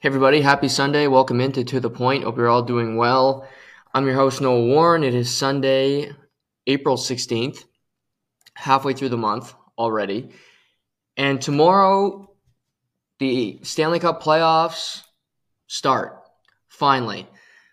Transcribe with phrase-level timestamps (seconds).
[0.00, 1.08] Hey everybody, happy Sunday.
[1.08, 2.22] Welcome into To The Point.
[2.22, 3.48] Hope you're all doing well.
[3.92, 5.02] I'm your host, Noah Warren.
[5.02, 6.12] It is Sunday,
[6.68, 7.64] April 16th,
[8.54, 10.30] halfway through the month already.
[11.16, 12.30] And tomorrow,
[13.18, 15.02] the Stanley Cup playoffs
[15.66, 16.22] start,
[16.68, 17.28] finally.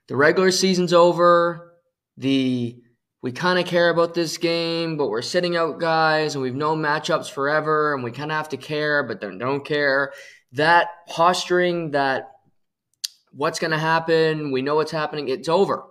[0.07, 1.75] The regular season's over.
[2.17, 2.81] The
[3.21, 6.81] we kind of care about this game, but we're sitting out guys and we've known
[6.81, 10.11] matchups forever and we kind of have to care, but don't care
[10.55, 12.31] that posturing, that
[13.31, 15.83] what's going to happen, we know what's happening, it's over.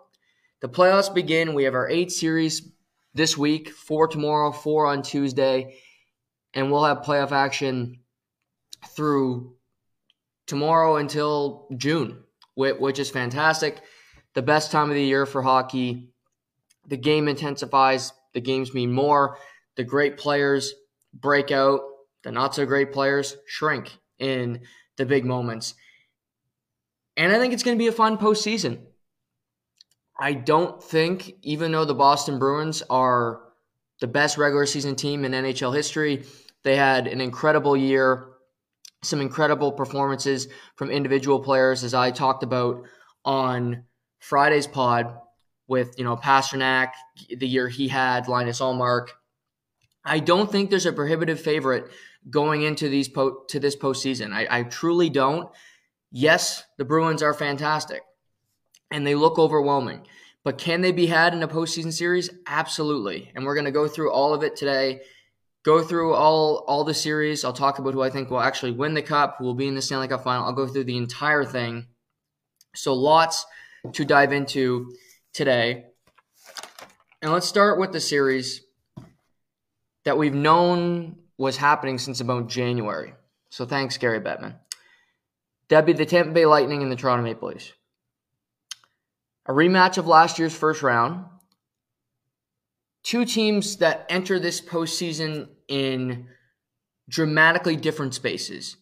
[0.61, 1.55] The playoffs begin.
[1.55, 2.71] We have our eight series
[3.13, 5.77] this week, four tomorrow, four on Tuesday,
[6.55, 8.01] and we'll have playoff action
[8.89, 9.55] through
[10.47, 12.23] tomorrow until June,
[12.55, 13.83] which is fantastic.
[14.35, 16.11] The best time of the year for hockey.
[16.89, 19.39] The game intensifies, the games mean more.
[19.77, 20.75] The great players
[21.13, 21.81] break out,
[22.23, 24.61] the not so great players shrink in
[24.97, 25.75] the big moments.
[27.17, 28.79] And I think it's going to be a fun postseason.
[30.19, 33.41] I don't think, even though the Boston Bruins are
[34.01, 36.25] the best regular season team in NHL history,
[36.63, 38.29] they had an incredible year,
[39.03, 42.85] some incredible performances from individual players, as I talked about
[43.25, 43.85] on
[44.21, 45.17] Friday's pod
[45.67, 46.93] with you know Pastrnak,
[47.37, 49.09] the year he had, Linus Ullmark.
[50.05, 51.91] I don't think there's a prohibitive favorite
[52.31, 54.33] going into these po- to this postseason.
[54.33, 55.51] I, I truly don't.
[56.11, 58.03] Yes, the Bruins are fantastic,
[58.91, 60.07] and they look overwhelming.
[60.45, 62.31] But can they be had in a postseason series?
[62.47, 63.33] Absolutely.
[63.35, 65.01] And we're going to go through all of it today.
[65.65, 67.45] Go through all all the series.
[67.45, 69.75] I'll talk about who I think will actually win the cup, who will be in
[69.75, 70.45] the Stanley Cup final.
[70.45, 71.87] I'll go through the entire thing.
[72.75, 73.47] So lots
[73.93, 74.93] to dive into
[75.33, 75.87] today.
[77.23, 78.61] And let's start with the series
[80.05, 83.15] that we've known was happening since about January.
[83.51, 84.57] So thanks, Gary Bettman.
[85.69, 87.73] That'd be the Tampa Bay Lightning and the Toronto Maple Leafs.
[89.47, 91.27] A rematch of last year's first round.
[93.03, 96.29] Two teams that enter this postseason in
[97.09, 98.77] dramatically different spaces.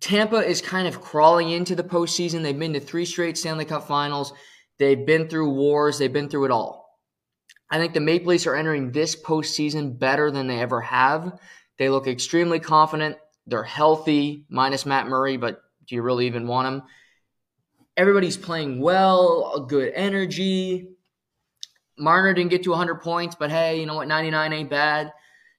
[0.00, 2.42] Tampa is kind of crawling into the postseason.
[2.42, 4.32] They've been to three straight Stanley Cup finals.
[4.78, 5.98] They've been through wars.
[5.98, 6.81] They've been through it all.
[7.72, 11.40] I think the Maple Leafs are entering this postseason better than they ever have.
[11.78, 13.16] They look extremely confident.
[13.46, 16.82] They're healthy, minus Matt Murray, but do you really even want him?
[17.96, 20.90] Everybody's playing well, good energy.
[21.96, 24.06] Marner didn't get to 100 points, but hey, you know what?
[24.06, 25.10] 99 ain't bad.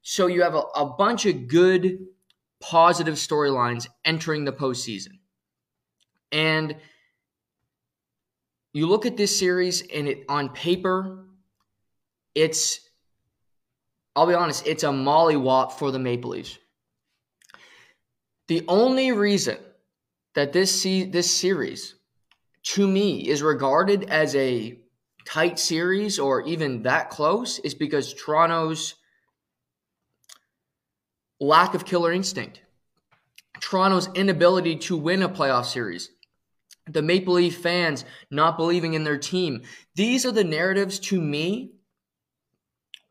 [0.04, 1.98] So you have a, a bunch of good,
[2.60, 5.18] positive storylines entering the postseason.
[6.32, 6.76] And
[8.72, 11.26] you look at this series, and it on paper,
[12.36, 12.80] it's
[14.16, 16.60] I'll be honest, it's a mollywop for the Maple Leafs.
[18.48, 19.58] The only reason
[20.36, 21.96] that this se- this series
[22.64, 24.80] to me is regarded as a
[25.26, 28.96] tight series or even that close is because Toronto's
[31.40, 32.62] lack of killer instinct.
[33.60, 36.10] Toronto's inability to win a playoff series.
[36.86, 39.62] The Maple Leaf fans not believing in their team.
[39.96, 41.72] These are the narratives to me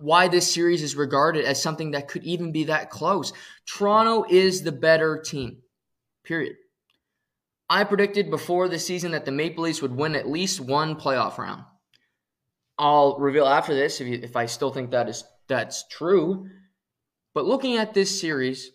[0.02, 3.32] why this series is regarded as something that could even be that close.
[3.66, 5.58] Toronto is the better team,
[6.24, 6.56] period.
[7.70, 11.38] I predicted before the season that the Maple Leafs would win at least one playoff
[11.38, 11.64] round.
[12.78, 16.48] I'll reveal after this if, you, if I still think that is that's true.
[17.34, 18.70] But looking at this series,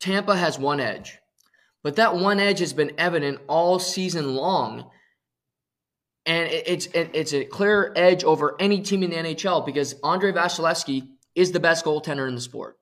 [0.00, 1.18] Tampa has one edge.
[1.82, 4.90] But that one edge has been evident all season long
[6.24, 11.08] and it's it's a clear edge over any team in the NHL because Andrei Vasilevskiy
[11.34, 12.78] is the best goaltender in the sport.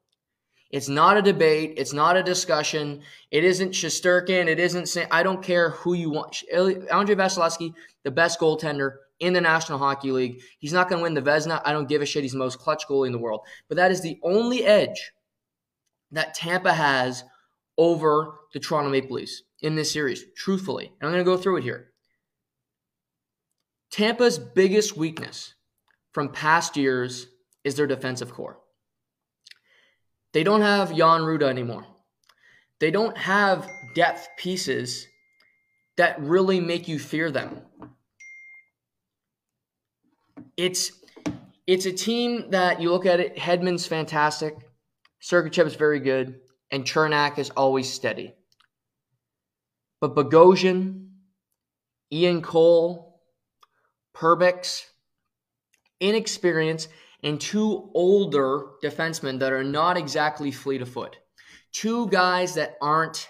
[0.71, 1.75] It's not a debate.
[1.79, 3.03] It's not a discussion.
[3.31, 4.47] It isn't Shesterkin.
[4.47, 4.97] It isn't.
[5.11, 6.43] I don't care who you want.
[6.53, 7.75] Andrei Vasilevskiy,
[8.05, 10.43] the best goaltender in the National Hockey League.
[10.59, 11.61] He's not going to win the Vezina.
[11.65, 12.23] I don't give a shit.
[12.23, 13.41] He's the most clutch goalie in the world.
[13.69, 15.13] But that is the only edge
[16.13, 17.25] that Tampa has
[17.77, 20.25] over the Toronto Maple Leafs in this series.
[20.37, 21.90] Truthfully, and I'm going to go through it here.
[23.91, 25.55] Tampa's biggest weakness
[26.13, 27.27] from past years
[27.65, 28.59] is their defensive core.
[30.33, 31.87] They don't have Jan Rutta anymore.
[32.79, 35.07] They don't have depth pieces
[35.97, 37.63] that really make you fear them.
[40.57, 40.93] It's
[41.67, 44.57] it's a team that you look at it, Hedman's fantastic,
[45.21, 46.41] Sergachev's very good,
[46.71, 48.35] and Cernak is always steady.
[50.01, 51.11] But Bogosian,
[52.13, 53.10] Ian Cole,
[54.15, 54.85] Perbix,
[56.01, 56.89] inexperience,
[57.23, 61.17] and two older defensemen that are not exactly fleet of foot.
[61.73, 63.29] Two guys that aren't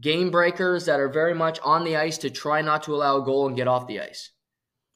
[0.00, 3.24] game breakers that are very much on the ice to try not to allow a
[3.24, 4.30] goal and get off the ice.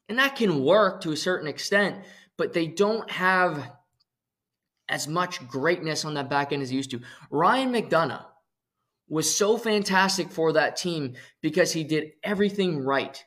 [0.09, 2.03] And that can work to a certain extent,
[2.37, 3.71] but they don't have
[4.89, 7.01] as much greatness on that back end as he used to.
[7.31, 8.25] Ryan McDonagh
[9.07, 13.23] was so fantastic for that team because he did everything right.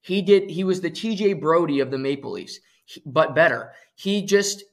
[0.00, 2.60] He did he was the TJ Brodie of the Maple Leafs,
[3.04, 3.72] but better.
[3.94, 4.64] He just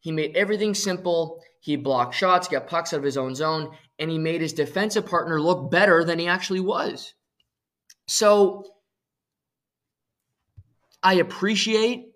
[0.00, 1.42] he made everything simple.
[1.60, 5.06] He blocked shots, got pucks out of his own zone, and he made his defensive
[5.06, 7.12] partner look better than he actually was.
[8.06, 8.64] So
[11.02, 12.12] I appreciate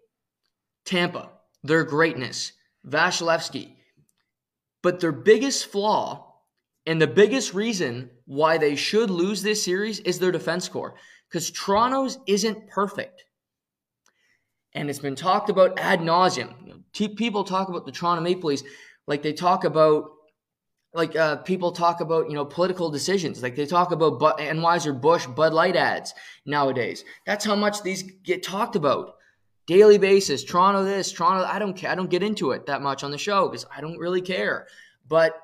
[0.85, 1.31] Tampa,
[1.63, 2.53] their greatness,
[2.87, 3.77] Vasilevskiy.
[4.83, 6.35] But their biggest flaw
[6.87, 10.95] and the biggest reason why they should lose this series is their defense core
[11.35, 13.25] because Toronto's isn't perfect.
[14.73, 16.85] And it's been talked about ad nauseum.
[16.93, 18.63] People talk about the Toronto Maple Leafs
[19.09, 20.13] like they talk about
[20.93, 24.99] like uh, people talk about you know political decisions like they talk about but Anheuser
[24.99, 26.15] Busch Bud Light ads
[26.47, 27.05] nowadays.
[27.27, 29.17] That's how much these get talked about
[29.67, 30.45] daily basis.
[30.45, 31.45] Toronto this, Toronto.
[31.45, 31.91] I don't care.
[31.91, 34.69] I don't get into it that much on the show because I don't really care.
[35.09, 35.35] But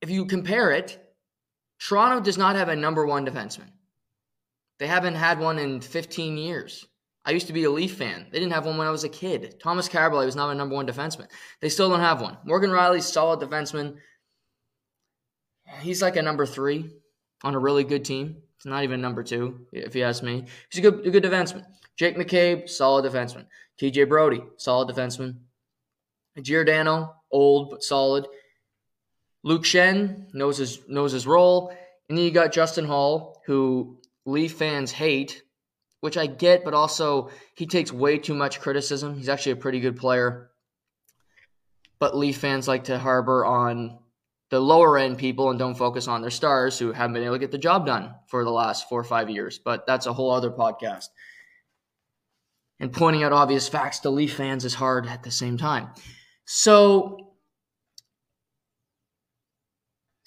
[0.00, 1.00] if you compare it,
[1.88, 3.70] Toronto does not have a number one defenseman.
[4.78, 6.86] They haven't had one in 15 years.
[7.24, 8.26] I used to be a Leaf fan.
[8.30, 9.60] They didn't have one when I was a kid.
[9.60, 11.28] Tomas Kaberle was not a number one defenseman.
[11.60, 12.36] They still don't have one.
[12.44, 13.96] Morgan Rielly's solid defenseman.
[15.80, 16.90] He's like a number three
[17.44, 18.38] on a really good team.
[18.56, 20.44] It's not even number two, if you ask me.
[20.70, 21.64] He's a good, a good defenseman.
[21.96, 23.46] Jake McCabe, solid defenseman.
[23.80, 25.36] TJ Brodie, solid defenseman.
[26.40, 28.26] Giordano, old but solid.
[29.42, 31.74] Luke Schenn knows his knows his role.
[32.08, 35.42] And then you got Justin Holl, who Leaf fans hate
[36.02, 39.14] which I get, but also he takes way too much criticism.
[39.14, 40.50] He's actually a pretty good player.
[42.00, 44.00] But Leaf fans like to harbor on
[44.50, 47.38] the lower end people and don't focus on their stars who haven't been able to
[47.38, 49.60] get the job done for the last four or five years.
[49.60, 51.06] But that's a whole other podcast.
[52.80, 55.90] And pointing out obvious facts to Leaf fans is hard at the same time.
[56.46, 57.21] So,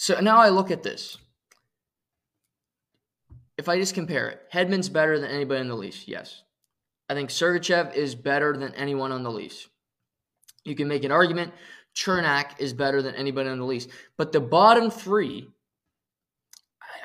[0.05, 1.17] so now I look at this
[3.57, 6.07] if I just compare it, Hedman's better than anybody in the Leafs.
[6.07, 6.43] Yes.
[7.09, 9.69] I think Sergachev is better than anyone on the Leafs.
[10.63, 11.53] You can make an argument
[11.95, 13.87] Cernak is better than anybody on the Leafs.
[14.17, 15.47] But the bottom three,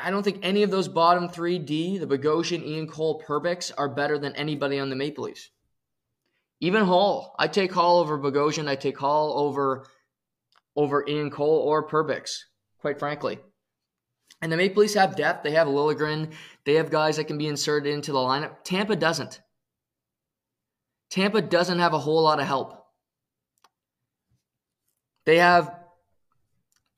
[0.03, 3.89] I don't think any of those bottom three D, the Bogosian, Ian Cole, Perbix, are
[3.89, 5.51] better than anybody on the Maple Leafs.
[6.61, 7.35] Even Holl.
[7.39, 8.69] I take Holl over Bogosian.
[8.69, 9.87] I take Holl over
[10.75, 12.45] over Ian Cole or Perbix,
[12.81, 13.39] quite frankly.
[14.43, 15.43] And the Maple Leafs have depth.
[15.43, 16.33] They have Liljegren.
[16.65, 18.65] They have guys that can be inserted into the lineup.
[18.65, 19.41] Tampa doesn't.
[21.11, 22.87] Tampa doesn't have a whole lot of help.
[25.27, 25.81] They have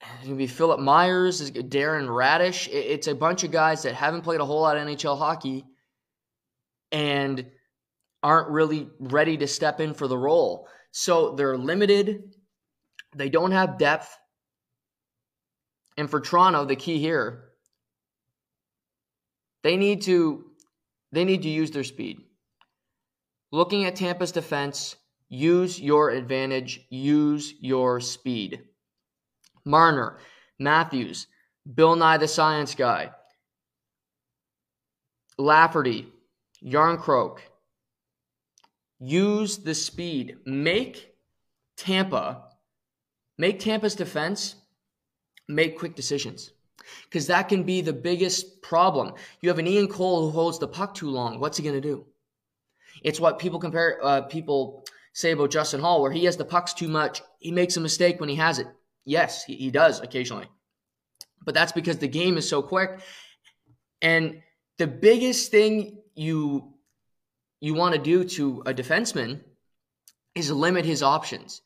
[0.02, 2.68] it's gonna be Philippe Myers, Darren Raddysh.
[2.72, 5.64] It's a bunch of guys that haven't played a whole lot of NHL hockey
[6.90, 7.46] and
[8.22, 10.68] aren't really ready to step in for the role.
[10.90, 12.34] So they're limited.
[13.14, 14.16] They don't have depth.
[15.96, 17.50] And for Toronto, the key here,
[19.62, 20.44] they need to
[21.12, 22.20] they need to use their speed.
[23.50, 24.96] Looking at Tampa's defense,
[25.28, 28.62] use your advantage, use your speed.
[29.64, 30.18] Marner,
[30.58, 31.26] Matthews,
[31.74, 33.10] Bill Nye the Science Guy,
[35.38, 36.08] Lafferty,
[36.64, 37.38] Jarnkrok.
[38.98, 40.36] Use the speed.
[40.46, 41.14] Make
[41.76, 42.44] Tampa,
[43.36, 44.54] make Tampa's defense
[45.54, 46.52] make quick decisions
[47.04, 49.14] because that can be the biggest problem.
[49.40, 51.40] You have an Ian Cole who holds the puck too long.
[51.40, 52.06] What's he going to do?
[53.02, 53.98] It's what people compare.
[54.02, 57.22] Uh, people say about Justin Holl, where he has the pucks too much.
[57.38, 58.66] He makes a mistake when he has it.
[59.04, 60.46] Yes, he, he does occasionally,
[61.44, 63.00] but that's because the game is so quick.
[64.00, 64.42] And
[64.78, 66.74] the biggest thing you
[67.60, 69.40] you want to do to a defenseman
[70.34, 71.62] is limit his options.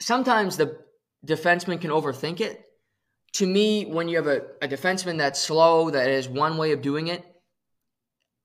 [0.00, 0.78] Sometimes the
[1.26, 2.64] defenseman can overthink it.
[3.34, 6.82] To me, when you have a, a defenseman that's slow, that has one way of
[6.82, 7.24] doing it,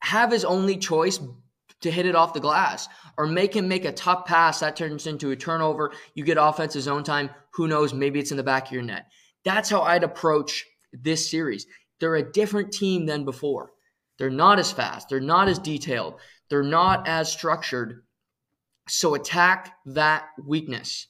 [0.02, 1.20] have his only choice
[1.82, 5.08] to hit it off the glass or make him make a tough pass that turns
[5.08, 5.92] into a turnover.
[6.16, 7.30] You get offensive zone time.
[7.54, 7.94] Who knows?
[7.94, 9.08] Maybe it's in the back of your net.
[9.44, 11.66] That's how I'd approach this series.
[12.00, 13.72] They're a different team than before.
[14.18, 15.10] They're not as fast.
[15.10, 16.16] They're not as detailed.
[16.50, 18.04] They're not as structured.
[18.88, 21.08] So attack that weakness.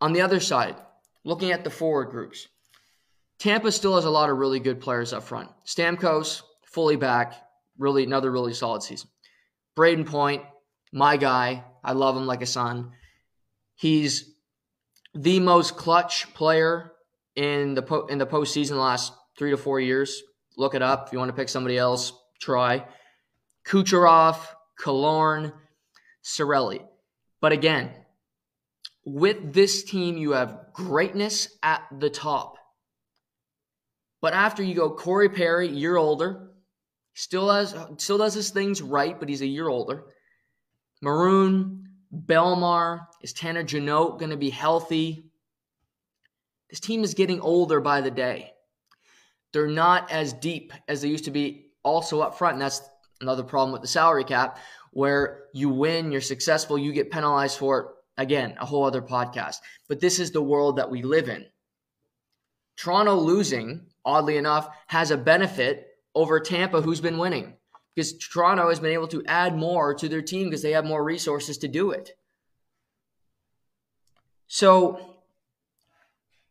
[0.00, 0.76] On the other side,
[1.26, 2.48] looking at the forward groups,
[3.38, 5.50] Tampa still has a lot of really good players up front.
[5.66, 7.34] Stamkos, fully back,
[7.76, 9.10] really another really solid season.
[9.76, 10.42] Brayden Point,
[10.92, 11.64] my guy.
[11.84, 12.92] I love him like a son.
[13.74, 14.34] He's
[15.14, 16.92] the most clutch player
[17.34, 20.22] in the po- in the postseason the last three to four years.
[20.56, 21.06] Look it up.
[21.06, 22.86] If you want to pick somebody else, try.
[23.66, 24.38] Kucherov,
[24.80, 25.52] Killorn,
[26.24, 26.82] Cirelli.
[27.40, 27.90] But again,
[29.06, 32.58] with this team, you have greatness at the top.
[34.20, 36.50] But after you go Corey Perry, year older,
[37.14, 40.06] still has still does his things right, but he's a year older.
[41.00, 45.30] Maroon, Bellemare, is Tanner Jeannot going to be healthy?
[46.68, 48.50] This team is getting older by the day.
[49.52, 52.82] They're not as deep as they used to be also up front, and that's
[53.20, 54.58] another problem with the salary cap
[54.90, 57.86] where you win, you're successful, you get penalized for it.
[58.18, 59.56] Again, a whole other podcast.
[59.88, 61.46] But this is the world that we live in.
[62.76, 67.54] Toronto losing, oddly enough, has a benefit over Tampa, who's been winning
[67.94, 71.02] because Toronto has been able to add more to their team because they have more
[71.02, 72.16] resources to do it.
[74.46, 75.16] So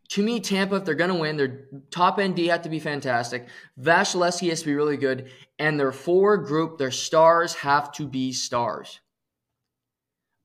[0.09, 2.79] to me, Tampa, if they're going to win, their top end D have to be
[2.79, 3.47] fantastic.
[3.79, 5.29] Vasilevskiy has to be really good.
[5.59, 8.99] And their forward group, their stars have to be stars.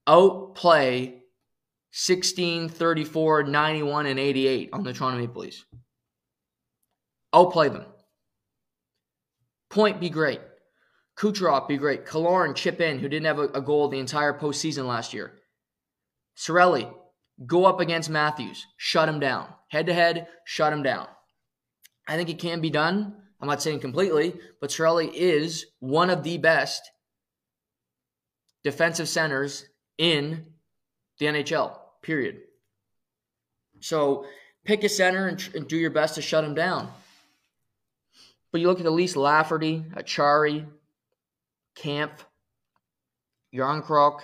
[0.06, 1.22] Outplay
[1.92, 5.64] 16, 34, 91, and 88 on the Toronto Maple Leafs.
[7.32, 7.84] Outplay them.
[9.68, 10.40] Point be great.
[11.16, 12.06] Kucherov be great.
[12.06, 15.32] Killorn chip in, who didn't have a, a goal the entire postseason last year.
[16.36, 16.92] Cirelli,
[17.46, 19.48] Go up against Matthews, shut him down.
[19.68, 21.06] Head to head, shut him down.
[22.06, 23.14] I think it can be done.
[23.40, 26.82] I'm not saying completely, but Cirelli is one of the best
[28.62, 29.64] defensive centers
[30.00, 30.46] in
[31.18, 32.40] the NHL, period.
[33.80, 34.24] So
[34.64, 36.88] pick a center and, and do your best to shut him down.
[38.50, 40.66] But you look at the least Lafferty, Acciari,
[41.74, 42.24] Kampf,
[43.54, 44.20] Jarnkrok,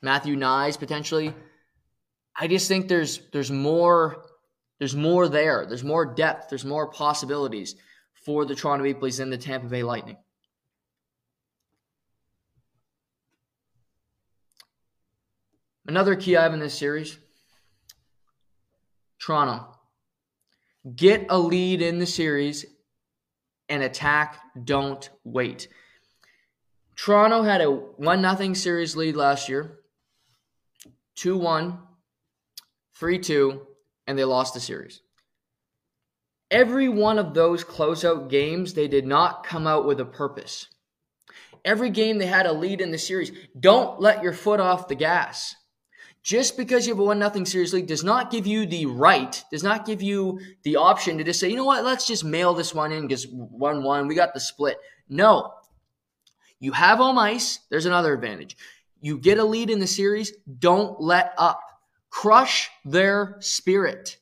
[0.00, 1.34] Matthew Knies potentially.
[2.38, 4.24] I just think there's there's more
[4.78, 5.66] there's more there.
[5.66, 6.48] There's more depth.
[6.48, 7.74] There's more possibilities
[8.14, 10.16] for the Toronto Maple Leafs and the Tampa Bay Lightning.
[15.86, 17.18] Another key I have in this series
[19.20, 19.66] Toronto.
[20.96, 22.64] Get a lead in the series
[23.68, 24.40] and attack.
[24.64, 25.68] Don't wait.
[26.96, 29.78] Toronto had a 1 0 series lead last year,
[31.16, 31.78] 2 1
[32.96, 33.66] 3 2,
[34.06, 35.00] and they lost the series.
[36.50, 40.66] Every one of those closeout games, they did not come out with a purpose.
[41.64, 43.32] Every game they had a lead in the series.
[43.58, 45.54] Don't let your foot off the gas.
[46.22, 49.62] Just because you have a one nothing series does not give you the right, does
[49.62, 52.74] not give you the option to just say, you know what, let's just mail this
[52.74, 54.76] one in because one one, we got the split.
[55.08, 55.54] No.
[56.58, 58.56] You have home ice, there's another advantage.
[59.00, 61.62] You get a lead in the series, don't let up.
[62.10, 64.18] Crush their spirit.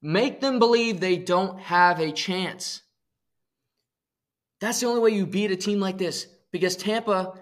[0.00, 2.82] Make them believe they don't have a chance.
[4.60, 7.32] That's the only way you beat a team like this because Tampa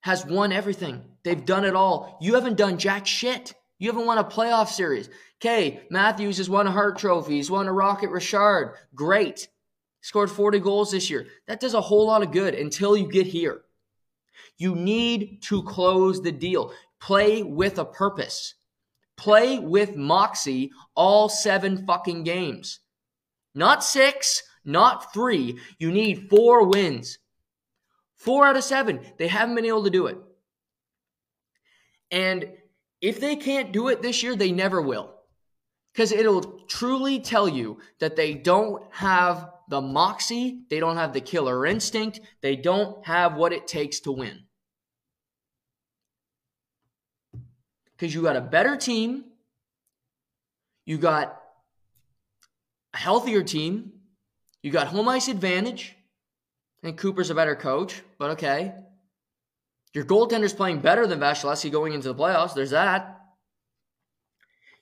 [0.00, 1.02] has won everything.
[1.28, 2.16] They've done it all.
[2.22, 3.52] You haven't done jack shit.
[3.78, 5.10] You haven't won a playoff series.
[5.42, 7.34] Okay, Matthews has won a Hart Trophy.
[7.34, 8.76] He's won a Rocket Richard.
[8.94, 9.46] Great.
[10.00, 11.26] Scored 40 goals this year.
[11.46, 13.60] That does a whole lot of good until you get here.
[14.56, 16.72] You need to close the deal.
[16.98, 18.54] Play with a purpose.
[19.18, 22.80] Play with moxie all seven fucking games.
[23.54, 25.58] Not six, not three.
[25.78, 27.18] You need four wins.
[28.16, 29.00] Four out of seven.
[29.18, 30.16] They haven't been able to do it.
[32.10, 32.50] And
[33.00, 35.14] if they can't do it this year, they never will.
[35.92, 41.20] Because it'll truly tell you that they don't have the moxie, they don't have the
[41.20, 44.44] killer instinct, they don't have what it takes to win.
[47.98, 49.24] because you got a better team,
[50.86, 51.40] you got
[52.94, 53.92] a healthier team,
[54.62, 55.96] you got home ice advantage.
[56.84, 58.72] and Cooper's a better coach, but okay.
[59.94, 62.54] Your goaltender's playing better than Vasilevskiy going into the playoffs.
[62.54, 63.20] There's that.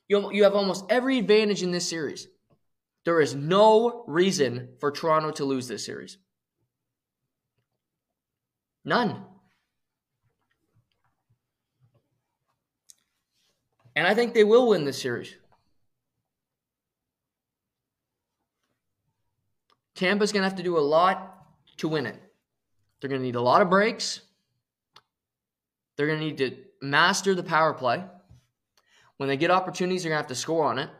[0.09, 2.29] You, you have almost every advantage in this series.
[3.05, 6.19] There is no reason for Toronto to lose this series.
[8.85, 9.25] None.
[13.95, 15.35] And I think they will win this series.
[19.95, 21.47] Tampa's going to have to do a lot
[21.79, 22.21] to win it.
[23.01, 24.21] They're going to need a lot of breaks.
[25.97, 28.05] They're going to need to master the power play.
[29.17, 30.91] When they get opportunities, they're going to have to score on it,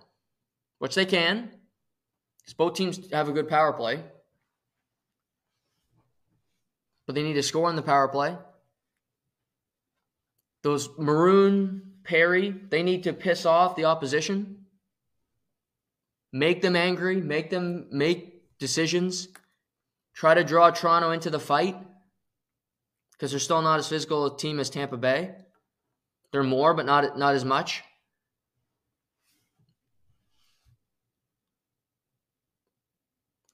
[0.79, 1.51] which they can,
[2.39, 4.03] because both teams have a good power play.
[7.07, 8.37] But they need to score on the power play.
[10.63, 14.65] Those maroon Perry, they need to piss off the opposition.
[16.33, 19.29] make them angry, make them make decisions,
[20.15, 21.77] try to draw Toronto into the fight
[23.17, 25.35] because they're still not as physical a team as Tampa Bay.
[26.33, 27.83] They're more, but not not as much.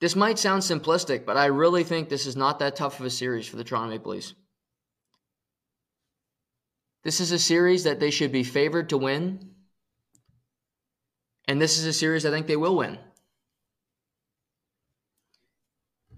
[0.03, 3.09] This might sound simplistic, but I really think this is not that tough of a
[3.09, 4.33] series for the Toronto Maple Leafs.
[7.03, 9.51] This is a series that they should be favored to win.
[11.47, 12.97] And this is a series I think they will win.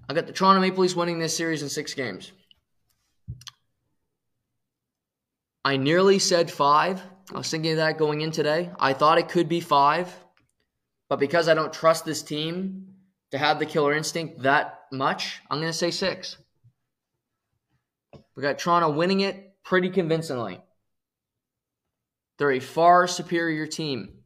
[0.08, 2.32] I got the Toronto Maple Leafs winning this series in six games.
[5.66, 7.02] I nearly said five.
[7.34, 8.70] I was thinking of that going in today.
[8.80, 10.16] I thought it could be five,
[11.10, 12.90] but because I don't trust this team
[13.32, 16.38] to have the killer instinct that much, I'm going to say six.
[18.36, 20.62] We got Toronto winning it pretty convincingly.
[22.38, 24.20] They're a far superior team.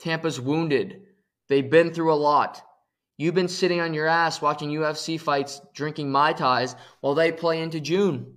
[0.00, 1.02] Tampa's wounded.
[1.48, 2.60] They've been through a lot.
[3.18, 7.62] You've been sitting on your ass watching UFC fights, drinking Mai Tais while they play
[7.62, 8.34] into June.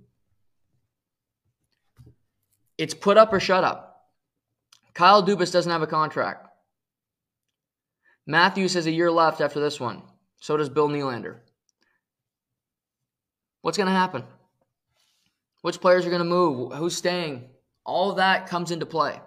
[2.78, 4.08] It's put up or shut up.
[4.94, 6.48] Kyle Dubas doesn't have a contract.
[8.26, 10.02] Matthews has a year left after this one.
[10.40, 11.36] So does Bill Nylander.
[13.62, 14.24] What's going to happen?
[15.62, 16.72] Which players are going to move?
[16.74, 17.48] Who's staying?
[17.84, 19.20] All that comes into play.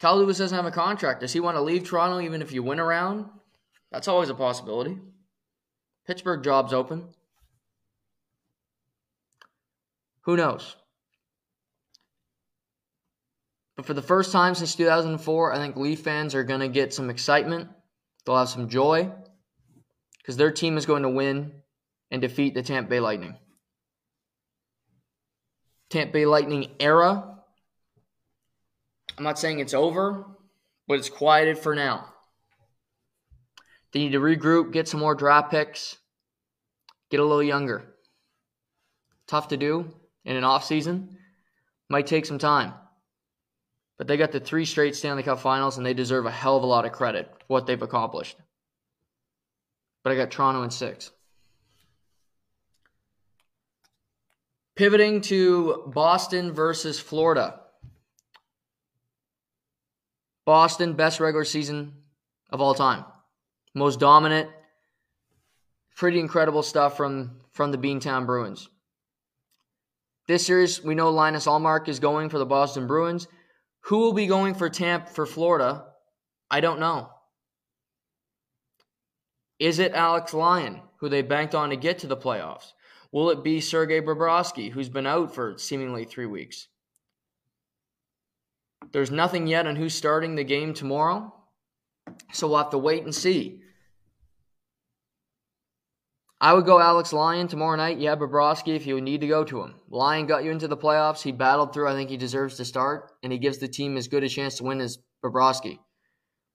[0.00, 1.20] Kyle Dubas doesn't have a contract.
[1.20, 3.26] Does he want to leave Toronto even if you win around?
[3.90, 4.98] That's always a possibility.
[6.06, 7.08] Pittsburgh job's open.
[10.24, 10.76] Who knows?
[13.76, 16.94] But for the first time since 2004, I think Leaf fans are going to get
[16.94, 17.68] some excitement.
[18.24, 19.10] They'll have some joy
[20.18, 21.52] because their team is going to win
[22.10, 23.36] and defeat the Tampa Bay Lightning.
[25.90, 27.36] Tampa Bay Lightning era.
[29.18, 30.24] I'm not saying it's over,
[30.88, 32.06] but it's quieted for now.
[33.92, 35.98] They need to regroup, get some more draft picks,
[37.10, 37.94] get a little younger.
[39.26, 39.92] Tough to do
[40.24, 41.16] in an off season.
[41.88, 42.74] Might take some time.
[43.98, 46.62] But they got the three straight Stanley Cup finals, and they deserve a hell of
[46.62, 48.36] a lot of credit for what they've accomplished.
[50.02, 51.10] But I got Toronto in six.
[54.76, 57.60] Pivoting to Boston versus Florida.
[60.44, 61.94] Boston, best regular season
[62.50, 63.04] of all time.
[63.72, 64.50] Most dominant.
[65.96, 68.68] Pretty incredible stuff from, from the Beantown Bruins.
[70.26, 73.28] This series, we know Linus Ullmark is going for the Boston Bruins.
[73.82, 75.84] Who will be going for Tampa for Florida?
[76.50, 77.10] I don't know.
[79.58, 82.72] Is it Alex Lyon, who they banked on to get to the playoffs?
[83.12, 86.68] Will it be Sergei Bobrovsky, who's been out for seemingly three weeks?
[88.92, 91.34] There's nothing yet on who's starting the game tomorrow,
[92.32, 93.60] so we'll have to wait and see.
[96.40, 97.98] I would go Alex Lyon tomorrow night.
[97.98, 99.76] Yeah, Bobrovsky if you need to go to him.
[99.88, 101.22] Lyon got you into the playoffs.
[101.22, 101.88] He battled through.
[101.88, 104.56] I think he deserves to start, and he gives the team as good a chance
[104.56, 105.78] to win as Bobrovsky.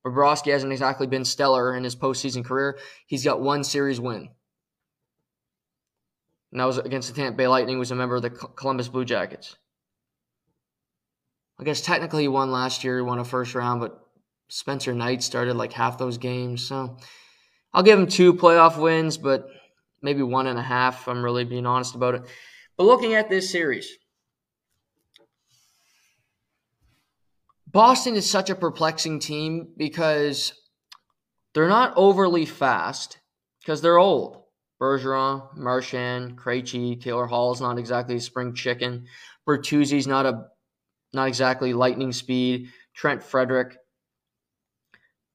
[0.06, 2.78] Bobrovsky hasn't exactly been stellar in his postseason career.
[3.08, 4.30] He's got one series win
[6.52, 9.06] and that was against the Tampa Bay Lightning, was a member of the Columbus Blue
[9.06, 9.56] Jackets.
[11.60, 14.00] I guess technically he won last year, he won a first round, but
[14.48, 16.66] Spencer Knight started like half those games.
[16.66, 16.98] So
[17.74, 19.48] I'll give him two playoff wins, but
[20.02, 21.08] maybe one and a half.
[21.08, 22.24] I'm really being honest about it.
[22.78, 23.90] But looking at this series,
[27.68, 30.54] Boston is such a perplexing team because
[31.54, 33.20] they're not overly fast
[33.62, 34.44] because they're old.
[34.82, 39.06] Bergeron, Marchand, Krejci, Taylor Hall is not exactly a spring chicken.
[39.48, 40.46] Bertuzzi's not a
[41.14, 42.70] not exactly lightning speed.
[42.94, 43.78] Trent Frederic,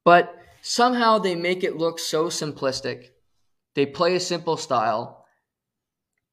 [0.05, 3.07] But somehow they make it look so simplistic.
[3.75, 5.27] They play a simple style.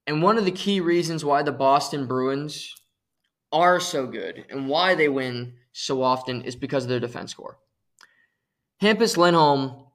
[0.07, 2.75] And one of the key reasons why the Boston Bruins
[3.51, 7.57] are so good and why they win so often is because of their defense core.
[8.81, 9.85] Hampus Lindholm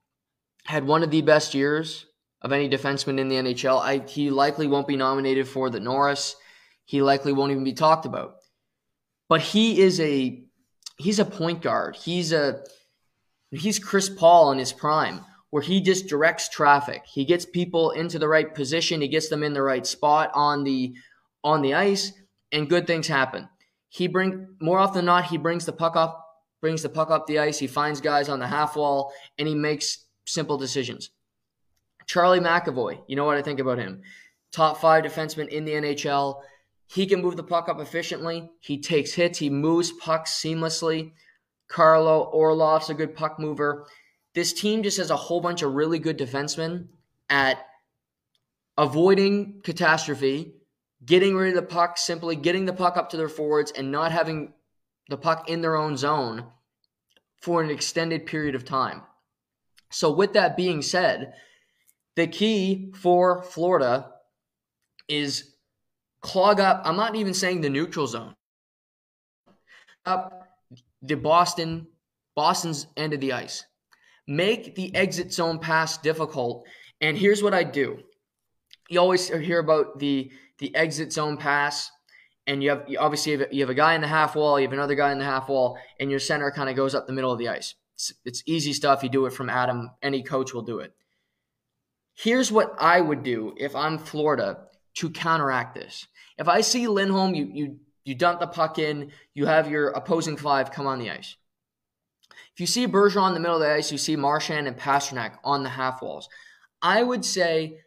[0.65, 2.07] had one of the best years
[2.43, 3.81] of any defenseman in the NHL.
[3.81, 6.37] I, he likely won't be nominated for the Norris.
[6.85, 8.37] He likely won't even be talked about.
[9.29, 10.45] But he is a
[10.99, 11.97] he's a point guard.
[11.97, 12.63] He's a
[13.51, 17.05] he's Chris Paul in his prime, where he just directs traffic.
[17.07, 19.01] He gets people into the right position.
[19.01, 20.95] He gets them in the right spot on the
[21.45, 22.13] on the ice,
[22.53, 23.49] and good things happen.
[23.89, 26.27] He bring more often than not he brings the puck up
[26.61, 27.59] brings the puck up the ice.
[27.59, 31.11] He finds guys on the half wall, and he makes simple decisions.
[32.07, 34.03] Charlie McAvoy, you know what I think about him.
[34.53, 36.41] Top five defenseman in the NHL.
[36.87, 38.51] He can move the puck up efficiently.
[38.61, 39.39] He takes hits.
[39.39, 41.13] He moves pucks seamlessly.
[41.69, 43.87] Carlo Orlov's a good puck mover.
[44.37, 46.89] This team just has a whole bunch of really good defensemen
[47.31, 47.57] at
[48.77, 50.53] avoiding catastrophe,
[51.03, 54.13] getting rid of the puck, simply getting the puck up to their forwards, and not
[54.13, 54.53] having
[55.09, 56.45] the puck in their own zone
[57.41, 59.01] for an extended period of time.
[59.91, 61.33] So, with that being said,
[62.15, 64.13] the key for Florida
[65.09, 65.55] is
[66.21, 66.83] clog up.
[66.85, 68.35] I'm not even saying the neutral zone.
[70.05, 70.47] Up
[71.01, 71.87] the Boston,
[72.35, 73.65] Boston's end of the ice.
[74.27, 76.67] Make the exit zone pass difficult.
[77.01, 77.99] And here's what I do.
[78.89, 81.91] You always hear about the the exit zone pass,
[82.47, 84.59] and you have you obviously you have, you have a guy in the half wall,
[84.59, 87.07] you have another guy in the half wall, and your center kind of goes up
[87.07, 87.75] the middle of the ice.
[87.95, 89.03] It's, it's easy stuff.
[89.03, 89.91] You do it from Adam.
[90.03, 90.93] Any coach will do it.
[92.15, 94.59] Here's what I would do if I'm Florida
[94.95, 96.07] to counteract this.
[96.39, 100.37] If I see Lindholm, you you you dump the puck in, you have your opposing
[100.37, 101.37] five come on the ice.
[102.57, 105.37] If you see Bergeron in the middle of the ice, you see Marchand and Pastrnak
[105.45, 106.27] on the half walls.
[106.81, 107.81] I would say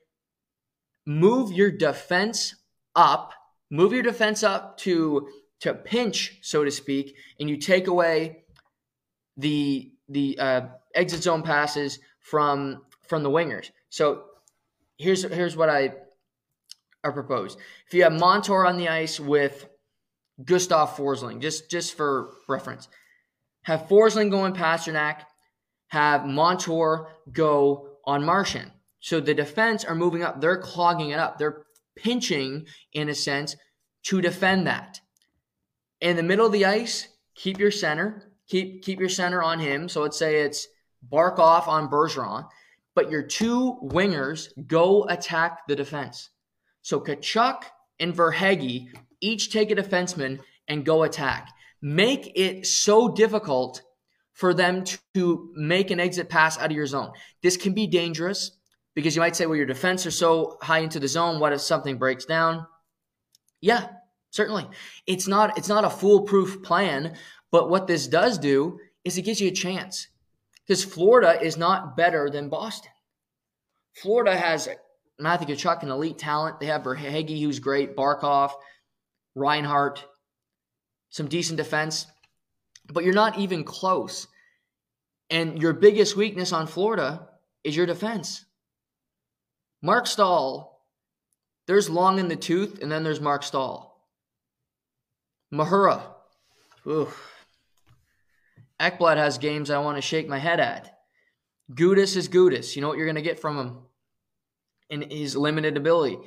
[1.08, 2.54] move your defense
[2.96, 3.34] up,
[3.72, 5.28] move your defense up to
[5.62, 8.44] to pinch, so to speak, and you take away
[9.38, 10.62] the the uh,
[10.94, 13.72] exit zone passes from from the wingers.
[13.90, 14.26] So
[15.00, 15.96] here's here's what I
[17.04, 17.58] I propose.
[17.88, 19.68] If you have Montour on the ice with
[20.46, 22.88] Gustav Forsling, just just for reference,
[23.64, 25.22] have Forsling go on Pastrnak,
[25.88, 28.72] have Montour go on Marchand.
[29.00, 30.42] So the defense are moving up.
[30.42, 31.38] They're clogging it up.
[31.38, 31.64] They're
[31.96, 33.56] pinching, in a sense,
[34.04, 35.00] to defend that.
[36.02, 38.32] In the middle of the ice, keep your center.
[38.48, 39.88] Keep keep your center on him.
[39.88, 40.68] So let's say it's
[41.12, 42.48] Barkov on Bergeron,
[42.96, 46.30] but your two wingers go attack the defense.
[46.82, 47.64] So Tkachuk
[48.00, 48.88] and Verhaeghe
[49.22, 51.50] each take a defenseman and go attack.
[51.82, 53.82] Make it so difficult
[54.34, 57.12] for them to make an exit pass out of your zone.
[57.44, 58.52] This can be dangerous
[58.96, 61.40] because you might say, well, your defense are so high into the zone.
[61.40, 62.66] What if something breaks down?
[63.62, 63.88] Yeah,
[64.32, 64.68] certainly.
[65.08, 67.18] It's not it's not a foolproof plan,
[67.52, 70.08] but what this does do is it gives you a chance.
[70.66, 72.92] Because Florida is not better than Boston.
[73.96, 74.70] Florida has
[75.20, 76.60] Matthew Tkachuk, an elite talent.
[76.60, 78.52] They have Verhaeghe, who's great, Barkov,
[79.36, 80.06] Reinhart,
[81.10, 82.08] some decent defense,
[82.92, 84.28] but you're not even close.
[85.30, 87.28] And your biggest weakness on Florida
[87.64, 88.46] is your defense.
[89.82, 90.84] Marc Staal,
[91.68, 93.90] there's long in the tooth, and then there's Marc Staal.
[95.54, 96.02] Mahura,
[96.88, 97.30] oof.
[98.80, 101.00] Ekblad has games I want to shake my head at.
[101.72, 102.76] Gudas is Gudas.
[102.76, 103.78] You know what you're going to get from him
[104.90, 106.18] in his limited ability.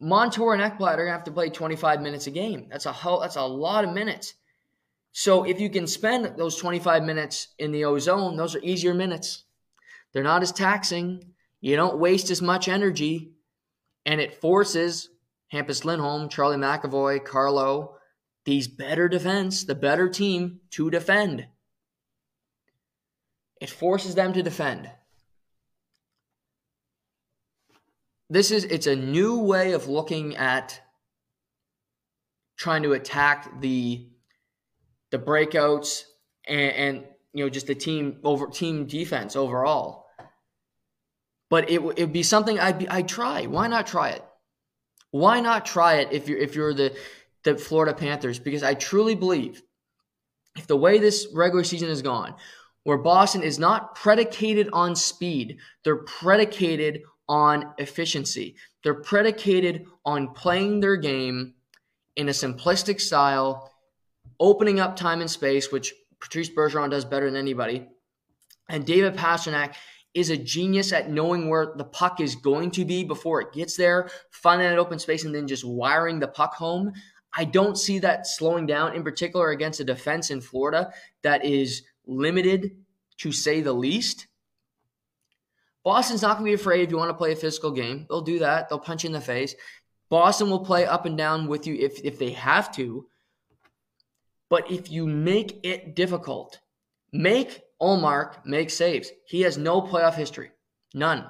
[0.00, 2.68] Montour and Ekblad are to have to play 25 minutes a game.
[2.70, 4.34] That's a whole, that's a lot of minutes.
[5.12, 9.44] So if you can spend those 25 minutes in the ozone, those are easier minutes.
[10.12, 11.32] They're not as taxing.
[11.60, 13.32] You don't waste as much energy,
[14.04, 15.08] and it forces
[15.52, 17.96] Hampus Lindholm, Charlie McAvoy, Carlo,
[18.44, 21.46] these better defense, the better team to defend.
[23.60, 24.90] It forces them to defend.
[28.28, 30.80] This is it's a new way of looking at
[32.56, 34.08] trying to attack the
[35.10, 36.02] the breakouts
[36.46, 40.06] and, and you know just the team over team defense overall.
[41.48, 43.46] But it would be something I'd be I'd try.
[43.46, 44.24] Why not try it?
[45.12, 46.96] Why not try it if you're if you're the
[47.44, 48.40] the Florida Panthers?
[48.40, 49.62] Because I truly believe
[50.56, 52.34] if the way this regular season has gone,
[52.82, 58.56] where Boston is not predicated on speed, they're predicated on efficiency.
[58.82, 61.54] They're predicated on playing their game
[62.16, 63.72] in a simplistic style,
[64.40, 67.86] opening up time and space, which Patrice Bergeron does better than anybody.
[68.68, 69.74] And David Pastrnak
[70.14, 73.76] is a genius at knowing where the puck is going to be before it gets
[73.76, 76.92] there, finding that open space, and then just wiring the puck home.
[77.34, 80.90] I don't see that slowing down, in particular against a defense in Florida
[81.22, 82.76] that is limited
[83.18, 84.26] to say the least.
[85.86, 88.06] Boston's not going to be afraid if you want to play a physical game.
[88.08, 88.68] They'll do that.
[88.68, 89.54] They'll punch you in the face.
[90.08, 93.06] Boston will play up and down with you if, if they have to.
[94.48, 96.58] But if you make it difficult,
[97.12, 99.12] make Ullmark make saves.
[99.26, 100.50] He has no playoff history.
[100.92, 101.24] None.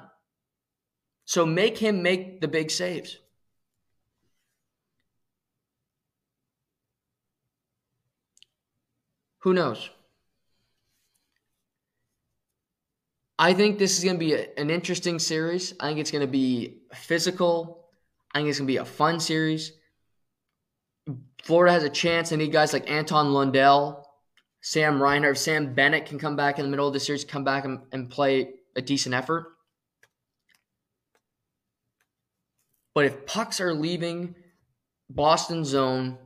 [1.25, 3.15] So make him make the big saves.
[9.41, 9.91] Who knows?
[13.39, 15.73] I think this is going to be a, an interesting series.
[15.79, 17.85] I think it's going to be physical.
[18.33, 19.73] I think it's going to be a fun series.
[21.43, 22.29] Florida has a chance.
[22.29, 24.07] They need guys like Anton Lundell,
[24.61, 27.63] Sam Reinhart, Sam Bennett can come back in the middle of the series, come back
[27.63, 29.45] and, and play a decent effort.
[32.93, 34.35] But if pucks are leaving
[35.09, 36.17] Boston zone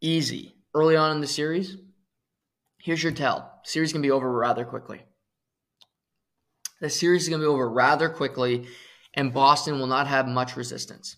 [0.00, 1.76] easy early on in the series,
[2.78, 3.60] here's your tell.
[3.64, 5.02] series can be over rather quickly.
[6.82, 8.66] The series is going to be over rather quickly,
[9.14, 11.16] and Boston will not have much resistance.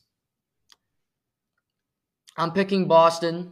[2.36, 3.50] I'm picking Boston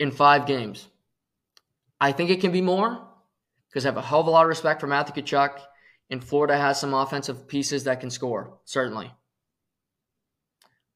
[0.00, 0.88] in five games.
[2.00, 3.06] I think it can be more
[3.68, 5.56] because I have a hell of a lot of respect for Matthew Tkachuk,
[6.10, 9.12] and Florida has some offensive pieces that can score, certainly.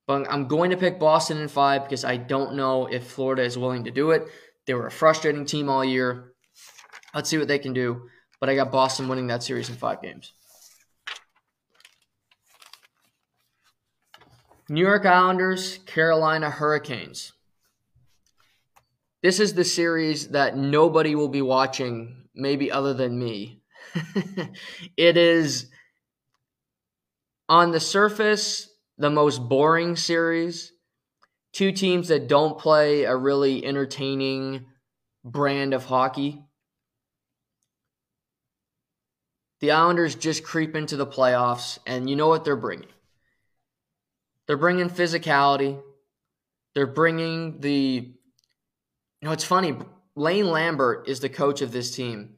[0.09, 3.57] But I'm going to pick Boston in five because I don't know if Florida is
[3.57, 4.27] willing to do it.
[4.67, 6.33] They were a frustrating team all year.
[7.15, 8.09] Let's see what they can do.
[8.41, 10.33] But I got Boston winning that series in five games.
[14.69, 17.33] New York Islanders, Carolina Hurricanes.
[19.23, 23.63] This is the series that nobody will be watching, maybe other than me.
[24.97, 25.71] it is
[27.49, 28.69] on the surface
[28.99, 30.73] the most boring series.
[31.53, 34.67] Two teams that don't play a really entertaining
[35.25, 36.46] brand of hockey.
[39.61, 42.89] The Islanders just creep into the playoffs, and you know what they're bringing.
[44.47, 45.81] They're bringing physicality.
[46.75, 48.13] They're bringing the.
[49.21, 49.77] You know, it's funny.
[50.15, 52.37] Lane Lambert is the coach of this team.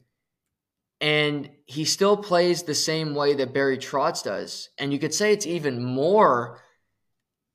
[1.01, 4.69] And he still plays the same way that Barry Trotz does.
[4.77, 6.59] And you could say it's even more,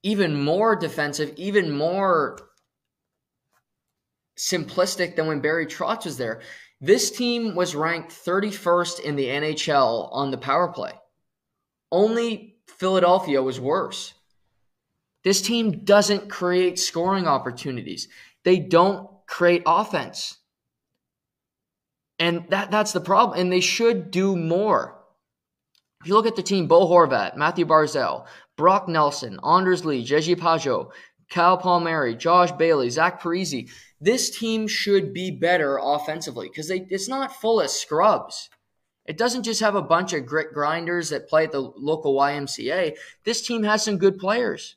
[0.02, 2.38] even more defensive, even more
[4.38, 6.40] simplistic than when Barry Trotz was there.
[6.80, 10.92] This team was ranked 31st in the NHL on the power play.
[11.90, 14.14] Only Philadelphia was worse.
[15.22, 18.08] This team doesn't create scoring opportunities.
[18.44, 20.36] They don't create offense.
[22.18, 23.40] And that, that's the problem.
[23.40, 25.00] And they should do more.
[26.00, 30.36] If you look at the team, Bo Horvat, Mathew Barzal, Brock Nelson, Anders Lee, J-G
[30.36, 30.90] Pageau,
[31.34, 33.68] Kyle Palmieri, Josh Bailey, Zach Parise,
[34.00, 38.48] this team should be better offensively because it's not full of scrubs.
[39.04, 42.94] It doesn't just have a bunch of grit grinders that play at the local YMCA.
[43.24, 44.76] This team has some good players.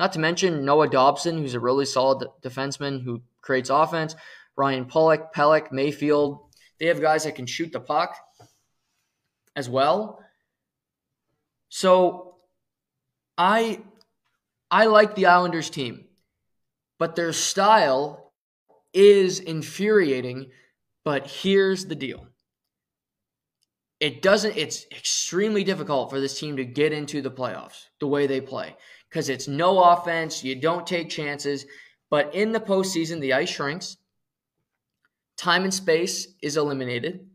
[0.00, 4.16] Not to mention Noah Dobson, who's a really solid defenseman who creates offense.
[4.56, 6.40] Ryan Pulock, Pelech, Mayfield.
[6.80, 8.16] They have guys that can shoot the puck
[9.54, 10.18] as well.
[11.68, 12.38] So
[13.38, 13.80] I
[14.72, 16.06] I like the Islanders team,
[16.98, 18.32] but their style
[18.94, 20.50] is infuriating.
[21.04, 22.26] But here's the deal.
[24.00, 28.26] It doesn't, it's extremely difficult for this team to get into the playoffs the way
[28.26, 28.74] they play
[29.10, 30.42] because it's no offense.
[30.42, 31.66] You don't take chances.
[32.10, 33.98] But in the postseason, the ice shrinks.
[35.36, 37.28] Time and space is eliminated.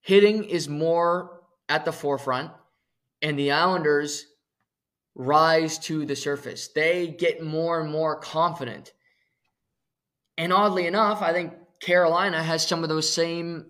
[0.00, 2.52] Hitting is more at the forefront.
[3.22, 4.26] And the Islanders
[5.14, 6.68] rise to the surface.
[6.68, 8.92] They get more and more confident.
[10.36, 13.66] And oddly enough, I think Carolina has some of those same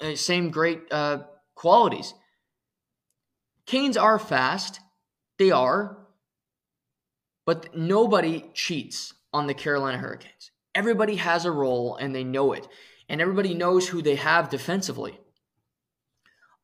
[0.00, 1.18] uh, same great uh,
[1.54, 2.14] qualities.
[3.66, 4.80] Canes are fast.
[5.38, 5.98] They are.
[7.44, 10.50] But nobody cheats on the Carolina Hurricanes.
[10.74, 12.68] Everybody has a role and they know it.
[13.08, 15.18] And everybody knows who they have defensively.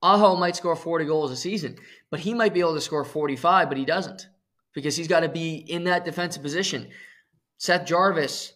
[0.04, 1.78] Aho might score 40 goals a season,
[2.10, 4.28] but he might be able to score 45, but he doesn't
[4.74, 6.90] because he's got to be in that defensive position.
[7.56, 8.52] Seth Jarvis.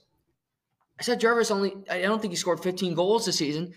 [1.01, 3.73] Seth Jarvis only, I don't think he scored 15 goals this season.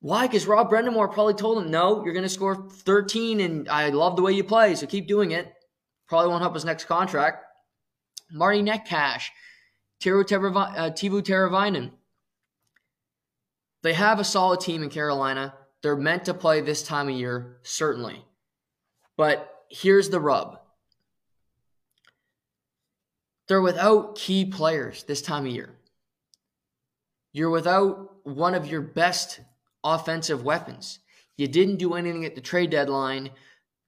[0.00, 0.26] Why?
[0.26, 4.16] Because Rob Brind'Amour probably told him, no, you're going to score 13, and I love
[4.16, 5.52] the way you play, so keep doing it.
[6.08, 7.44] Probably won't help his next contract.
[8.32, 9.24] Marty Necas,
[10.00, 11.90] Teuvo uh, Teravainen.
[13.82, 15.54] They have a solid team in Carolina.
[15.82, 18.24] They're meant to play this time of year, certainly.
[19.16, 20.60] But here's the rub
[23.48, 25.74] they're without key players this time of year.
[27.32, 29.40] You're without one of your best
[29.82, 30.98] offensive weapons.
[31.36, 33.30] You didn't do anything at the trade deadline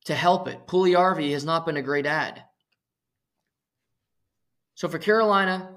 [0.06, 0.66] to help it.
[0.66, 2.42] Puljujarvi has not been a great ad.
[4.74, 5.70] So for Carolina,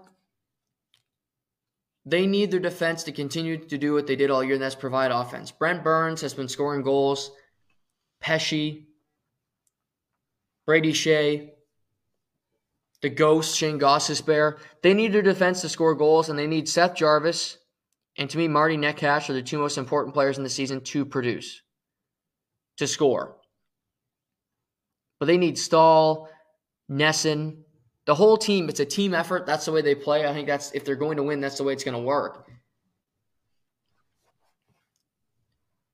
[2.05, 4.75] they need their defense to continue to do what they did all year, and that's
[4.75, 5.51] provide offense.
[5.51, 7.31] Brent Burns has been scoring goals.
[8.19, 8.83] Pesce,
[10.65, 11.49] Brady Skjei,
[13.01, 14.57] the ghost, Shane Gostisbehere.
[14.81, 17.57] They need their defense to score goals, and they need Seth Jarvis
[18.17, 21.05] and to me, Marty Necas are the two most important players in the season to
[21.05, 21.61] produce,
[22.77, 23.37] to score.
[25.19, 26.29] But they need Staal,
[26.91, 27.57] NESN,
[28.05, 29.45] The whole team, it's a team effort.
[29.45, 30.27] That's the way they play.
[30.27, 32.49] I think that's if they're going to win, that's the way it's going to work.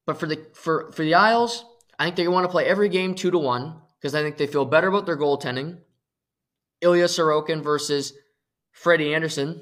[0.08, 1.64] But for the for for the Isles,
[2.00, 4.48] I think they want to play every game two to one because I think they
[4.48, 5.78] feel better about their goaltending.
[6.82, 8.14] Ilya Sorokin versus
[8.72, 9.62] Freddie Andersen,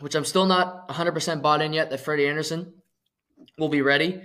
[0.00, 2.72] which I'm still not 100% bought in yet that Freddie Andersen
[3.58, 4.20] will be ready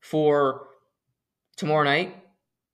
[0.00, 0.68] for
[1.56, 2.16] tomorrow night.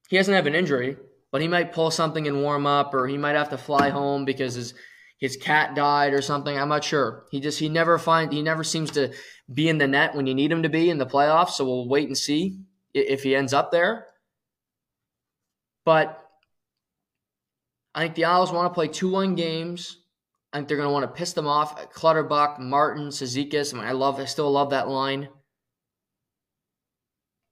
[0.08, 0.96] He doesn't have an injury,
[1.30, 4.24] but he might pull something and warm up or he might have to fly home
[4.24, 4.74] because his
[5.18, 6.56] his cat died or something.
[6.56, 7.26] I'm not sure.
[7.30, 9.12] He just he never find he never seems to
[9.52, 11.50] be in the net when you need him to be in the playoffs.
[11.50, 12.60] So we'll wait and see
[12.94, 14.06] if he ends up there.
[15.84, 16.22] But
[17.94, 19.96] I think the Isles want to play two one games.
[20.52, 21.92] I think they're going to want to piss them off.
[21.92, 23.74] Clutterbuck, Martin, Cizikas.
[23.74, 24.18] I, mean, I love.
[24.20, 25.28] I still love that line.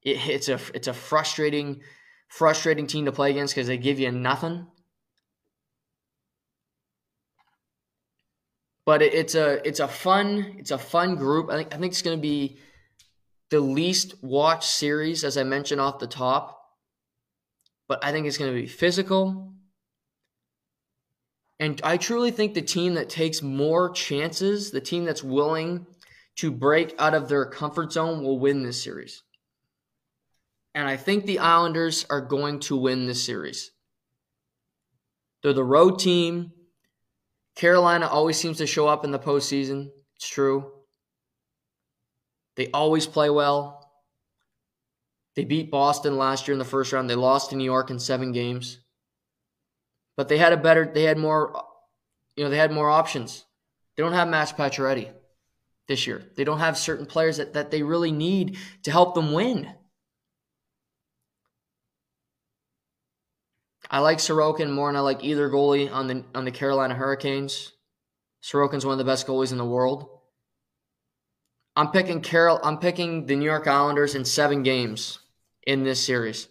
[0.02, 1.80] It, it's a it's a frustrating,
[2.28, 4.66] frustrating team to play against because they give you nothing.
[8.84, 11.50] But it, it's a it's a fun it's a fun group.
[11.50, 12.58] I think I think it's going to be
[13.50, 16.62] the least watched series, as I mentioned off the top.
[17.88, 19.52] But I think it's going to be physical.
[21.58, 25.86] And I truly think the team that takes more chances, the team that's willing
[26.36, 29.22] to break out of their comfort zone, will win this series.
[30.76, 33.70] And I think the Islanders are going to win this series.
[35.42, 36.52] They're the road team.
[37.56, 39.88] Carolina always seems to show up in the postseason.
[40.16, 40.70] It's true.
[42.56, 43.90] They always play well.
[45.34, 47.08] They beat Boston last year in the first round.
[47.08, 48.78] They lost to New York in seven games.
[50.14, 51.58] But they had a better, they had more,
[52.36, 53.46] you know, they had more options.
[53.96, 55.10] They don't have Max Pacioretty
[55.88, 56.22] this year.
[56.36, 59.72] They don't have certain players that, that they really need to help them win.
[63.90, 67.72] I like Sorokin more than I like either goalie on the on the Carolina Hurricanes.
[68.42, 70.08] Sorokin's one of the best goalies in the world.
[71.74, 72.60] I'm picking Carol.
[72.62, 75.18] I'm picking the New York Islanders in seven games
[75.66, 76.48] in this series.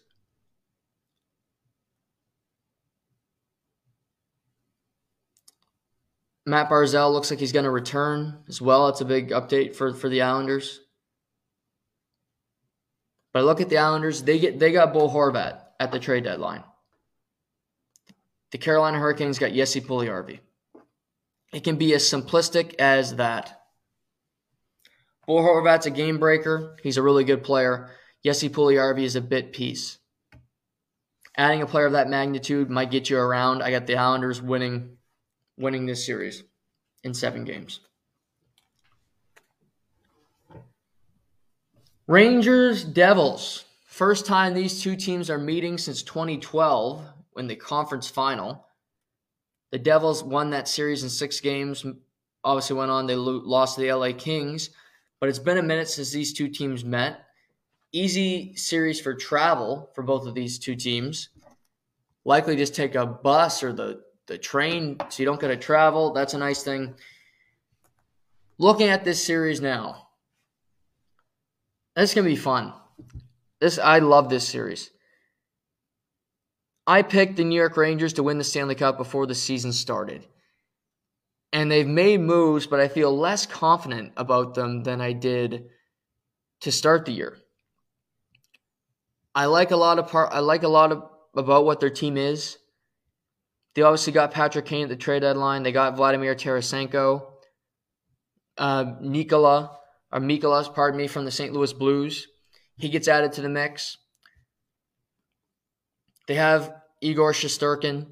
[6.46, 8.88] Matt Barzal looks like he's going to return as well.
[8.90, 10.80] It's a big update for, for the Islanders.
[13.34, 14.22] But look at the Islanders.
[14.22, 16.64] They get they got Bo Horvat at the trade deadline.
[18.56, 20.40] The Carolina Hurricanes got Jesse Puljujarvi.
[21.52, 23.64] It can be as simplistic as that.
[25.28, 26.78] Bo Horvat's a game breaker.
[26.82, 27.92] He's a really good player.
[28.24, 29.98] Jesse Puljujarvi is a bit piece.
[31.36, 33.62] Adding a player of that magnitude might get you around.
[33.62, 35.00] I got the Islanders winning
[35.58, 36.42] winning this series
[37.04, 37.82] in seven games.
[42.08, 43.66] Rangers Devils.
[43.86, 47.06] First time these two teams are meeting since 2012
[47.38, 48.66] in the conference final.
[49.72, 51.86] The Devils won that series in six games.
[52.44, 54.70] Obviously, went on, they lost to the LA Kings,
[55.20, 57.26] but it's been a minute since these two teams met.
[57.92, 61.30] Easy series for travel for both of these two teams.
[62.24, 66.14] Likely just take a bus or the, the train so you don't got to travel.
[66.14, 66.96] That's a nice thing.
[68.58, 70.08] Looking at this series now,
[71.96, 72.74] this is gonna be fun.
[73.60, 74.92] This I love this series.
[76.88, 80.26] I picked the New York Rangers to win the Stanley Cup before the season started.
[81.52, 85.70] And they've made moves, but I feel less confident about them than I did
[86.62, 87.38] to start the year.
[89.34, 91.04] I like a lot of part I like a lot of
[91.36, 92.58] about what their team is.
[93.74, 95.64] They obviously got Patrick Kane at the trade deadline.
[95.64, 97.28] They got Vladimir Tarasenko.
[98.58, 99.78] Uh, Nikola,
[100.14, 101.52] or Mikolas, pardon me, from the St.
[101.52, 102.28] Louis Blues.
[102.78, 103.98] He gets added to the mix.
[106.28, 108.08] They have Igor Shesterkin,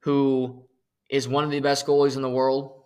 [0.00, 0.66] who
[1.08, 2.82] is one of the best goalies in the world.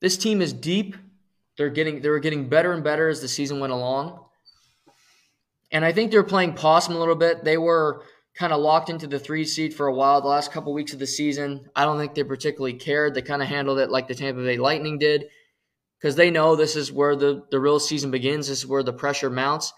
[0.00, 0.96] This team is deep.
[1.56, 4.24] They're getting they were getting better and better as the season went along.
[5.70, 7.44] And I think they're playing possum a little bit.
[7.44, 8.04] They were
[8.36, 10.98] kind of locked into the three seed for a while the last couple weeks of
[10.98, 11.68] the season.
[11.74, 13.14] I don't think they particularly cared.
[13.14, 15.26] They kind of handled it like the Tampa Bay Lightning did
[16.00, 18.48] because they know this is where the, the real season begins.
[18.48, 19.72] This is where the pressure mounts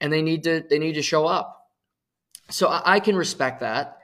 [0.00, 1.68] and they need to they need to show up.
[2.48, 3.98] So I, I can respect that.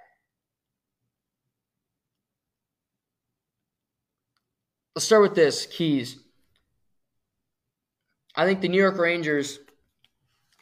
[4.95, 6.19] Let's start with this keys.
[8.35, 9.59] I think the New York Rangers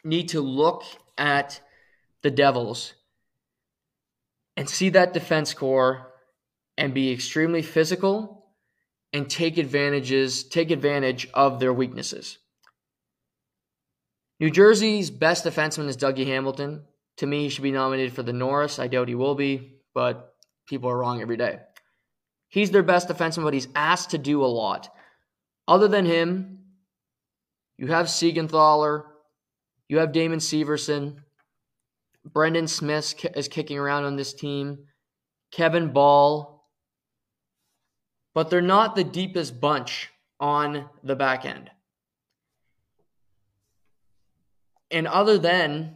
[0.03, 0.83] need to look
[1.17, 1.61] at
[2.21, 2.93] the Devils
[4.57, 6.13] and see that defense core
[6.77, 8.45] and be extremely physical
[9.13, 12.37] and take advantages take advantage of their weaknesses.
[14.39, 16.83] New Jersey's best defenseman is Dougie Hamilton.
[17.17, 18.79] To me, he should be nominated for the Norris.
[18.79, 20.33] I doubt he will be, but
[20.67, 21.59] people are wrong every day.
[22.49, 24.89] He's their best defenseman, but he's asked to do a lot.
[25.67, 26.59] Other than him,
[27.77, 29.03] you have Siegenthaler,
[29.87, 31.17] you have Damon Severson,
[32.25, 34.85] Brendan Smith is kicking around on this team,
[35.51, 36.67] Kevin Bahl,
[38.33, 40.09] but they're not the deepest bunch
[40.39, 41.69] on the back end.
[44.91, 45.95] And other than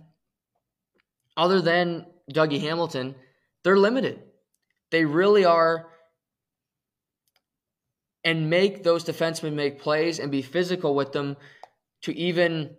[1.37, 3.15] other than Dougie Hamilton,
[3.63, 4.21] they're limited.
[4.91, 5.87] They really are
[8.23, 11.37] and make those defensemen make plays and be physical with them
[12.01, 12.75] to even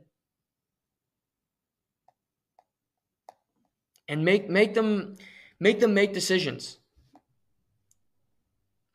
[4.09, 5.17] and make make them
[5.59, 6.77] make them make decisions.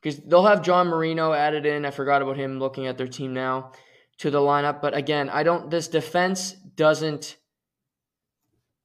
[0.01, 1.83] Because they'll have John Marino added in.
[1.83, 3.71] I forgot about him looking at their team now
[4.19, 4.79] to the lineup.
[4.79, 7.37] But again, I don't this defense doesn't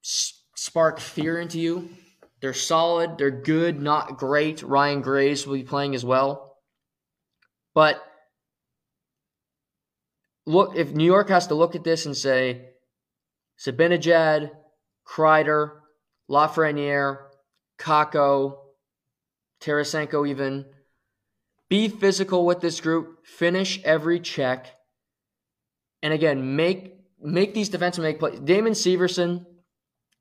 [0.02, 1.90] spark fear into you.
[2.40, 4.62] They're solid, they're good, not great.
[4.62, 6.56] Ryan Graves will be playing as well.
[7.74, 8.02] But
[10.46, 12.70] look, if New York has to look at this and say,
[13.60, 14.50] Zibanejad,
[15.06, 15.80] Kreider,
[16.30, 17.18] Lafreniere,
[17.78, 18.56] Kakko,
[19.62, 20.64] Tarasenko even,
[21.68, 24.66] be physical with this group, finish every check,
[26.02, 28.40] and again, make make these defensemen make plays.
[28.40, 29.44] Damon Severson,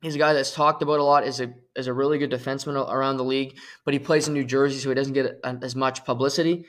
[0.01, 2.75] he's a guy that's talked about a lot is a as a really good defenseman
[2.91, 5.75] around the league, but he plays in New Jersey, so he doesn't get uh, as
[5.75, 6.65] much publicity.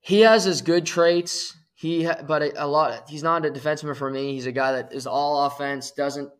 [0.00, 1.56] He has his good traits.
[1.74, 3.08] He, but a, a lot.
[3.08, 4.34] He's not a defenseman for me.
[4.34, 6.30] He's a guy that is all offense, doesn't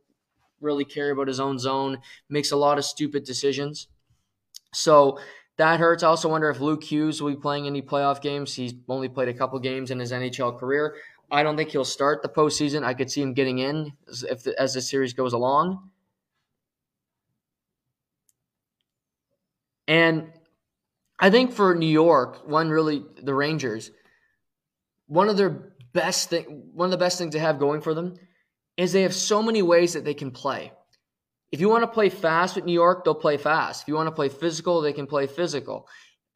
[0.61, 3.89] really care about his own zone, makes a lot of stupid decisions.
[4.75, 5.19] So
[5.57, 6.03] that hurts.
[6.03, 8.55] I also wonder if Luke Hughes will be playing any playoff games.
[8.55, 10.97] He's only played a couple games in his NHL career.
[11.31, 12.85] I don't think he'll start the postseason.
[12.85, 15.91] I could see him getting in as, if the, as the series goes along.
[19.87, 20.33] And
[21.19, 23.91] I think for New York, one really the Rangers,
[25.07, 28.15] one of their best thing, one of the best things they have going for them
[28.77, 30.73] is they have so many ways that they can play.
[31.53, 33.83] If you want to play fast with New York, they'll play fast.
[33.83, 35.89] If you want to play physical, they can play physical.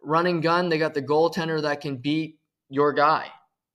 [0.03, 2.39] Running gun, they got the goaltender that can beat
[2.69, 3.29] your guy.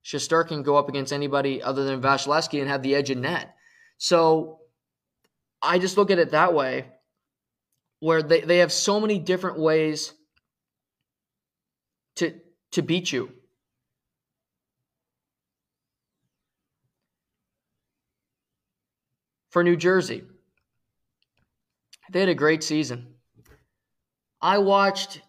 [0.10, 3.54] Shesterkin can go up against anybody other than Vasilevskiy and have the edge in net.
[4.00, 4.62] So
[5.62, 6.88] I just look at it that way,
[8.00, 10.14] where they, they have so many different ways
[12.16, 12.34] to
[12.72, 13.32] to beat you.
[19.52, 20.24] For New Jersey,
[22.12, 23.14] they had a great season.
[24.42, 25.22] I watched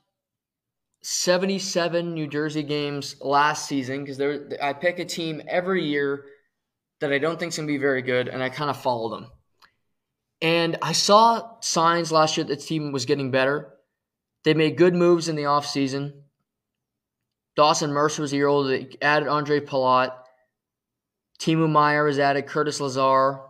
[1.03, 4.21] 77 New Jersey games last season because
[4.61, 6.27] I pick a team every year
[7.01, 9.09] that I don't think is going to be very good, and I kind of follow
[9.09, 9.31] them.
[10.43, 13.75] And I saw signs last year that the team was getting better.
[14.45, 16.13] They made good moves in the offseason.
[17.57, 18.69] Dawson Mercer was a year old.
[18.69, 20.13] They added Andre Palat.
[21.39, 22.47] Timo Meier was added.
[22.47, 23.41] Curtis Lazar.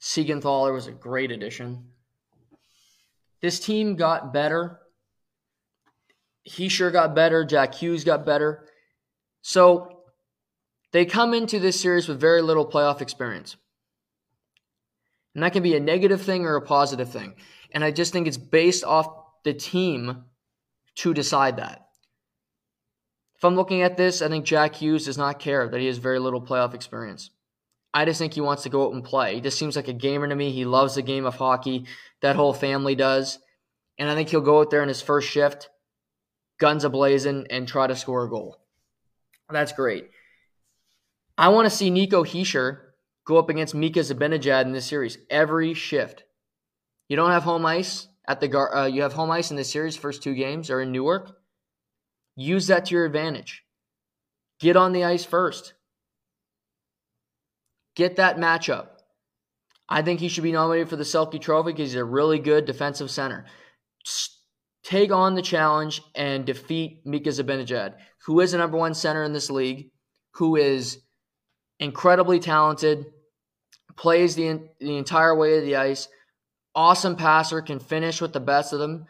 [0.00, 1.86] Siegenthaler was a great addition.
[3.40, 4.80] This team got better
[6.44, 7.44] he sure got better.
[7.44, 8.64] Jack Hughes got better.
[9.42, 10.02] So
[10.92, 13.56] they come into this series with very little playoff experience.
[15.34, 17.34] And that can be a negative thing or a positive thing.
[17.72, 19.08] And I just think it's based off
[19.42, 20.24] the team
[20.96, 21.88] to decide that.
[23.36, 25.98] If I'm looking at this, I think Jack Hughes does not care that he has
[25.98, 27.30] very little playoff experience.
[27.92, 29.34] I just think he wants to go out and play.
[29.34, 30.52] He just seems like a gamer to me.
[30.52, 31.86] He loves the game of hockey.
[32.22, 33.38] That whole family does.
[33.98, 35.68] And I think he'll go out there in his first shift
[36.58, 38.58] guns ablazing, and try to score a goal.
[39.50, 40.10] That's great.
[41.36, 42.78] I want to see Nico Hischier
[43.26, 46.24] go up against Mika Zibanejad in this series every shift.
[47.08, 49.70] You don't have home ice at the gar- uh, you have home ice in this
[49.70, 49.96] series.
[49.96, 51.36] First two games are in Newark.
[52.36, 53.64] Use that to your advantage.
[54.60, 55.74] Get on the ice first.
[57.96, 58.88] Get that matchup.
[59.88, 62.64] I think he should be nominated for the Selke Trophy because he's a really good
[62.64, 63.44] defensive center
[64.84, 67.94] take on the challenge and defeat Mika Zibanejad,
[68.26, 69.90] who is the number one center in this league,
[70.34, 71.00] who is
[71.80, 73.06] incredibly talented,
[73.96, 76.08] plays the, the entire way of the ice,
[76.74, 79.06] awesome passer, can finish with the best of them,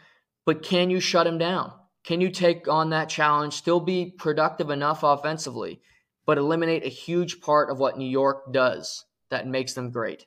[0.47, 1.73] but can you shut him down?
[2.05, 5.81] Can you take on that challenge, still be productive enough offensively,
[6.27, 10.27] but eliminate a huge part of what New York does that makes them great?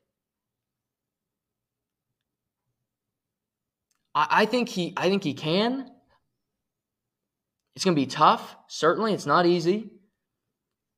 [4.18, 5.90] I, I think he I think he can.
[7.76, 8.56] It's going to be tough.
[8.68, 9.92] Certainly, it's not easy.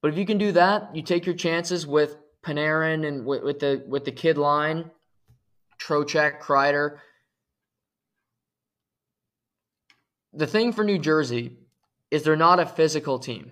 [0.01, 3.59] But if you can do that, you take your chances with Panarin and with, with
[3.59, 4.89] the with the kid line,
[5.77, 6.99] Trocheck, Kreider.
[10.33, 11.57] the thing for New Jersey
[12.11, 13.51] is they're not a physical team.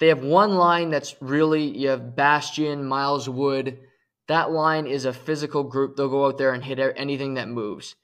[0.00, 3.80] They have one line that's really you have Bastian, Miles Wood.
[4.28, 5.96] That line is a physical group.
[5.96, 7.94] They'll go out there and hit anything that moves.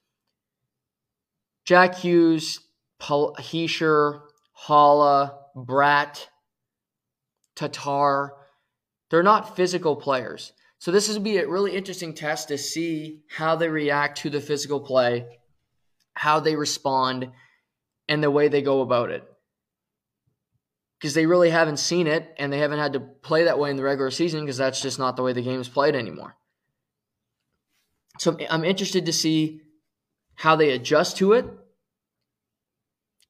[1.64, 2.60] Jack Hughes,
[2.98, 4.20] Paul Hischier,
[4.66, 6.26] Haula, Bratt,
[7.56, 8.32] Tatar,
[9.10, 10.52] they're not physical players.
[10.78, 14.40] So this would be a really interesting test to see how they react to the
[14.40, 15.26] physical play,
[16.14, 17.30] how they respond,
[18.08, 19.24] and the way they go about it.
[20.98, 23.76] Because they really haven't seen it and they haven't had to play that way in
[23.76, 26.36] the regular season because that's just not the way the game is played anymore.
[28.18, 29.62] So I'm interested to see
[30.40, 31.44] how they adjust to it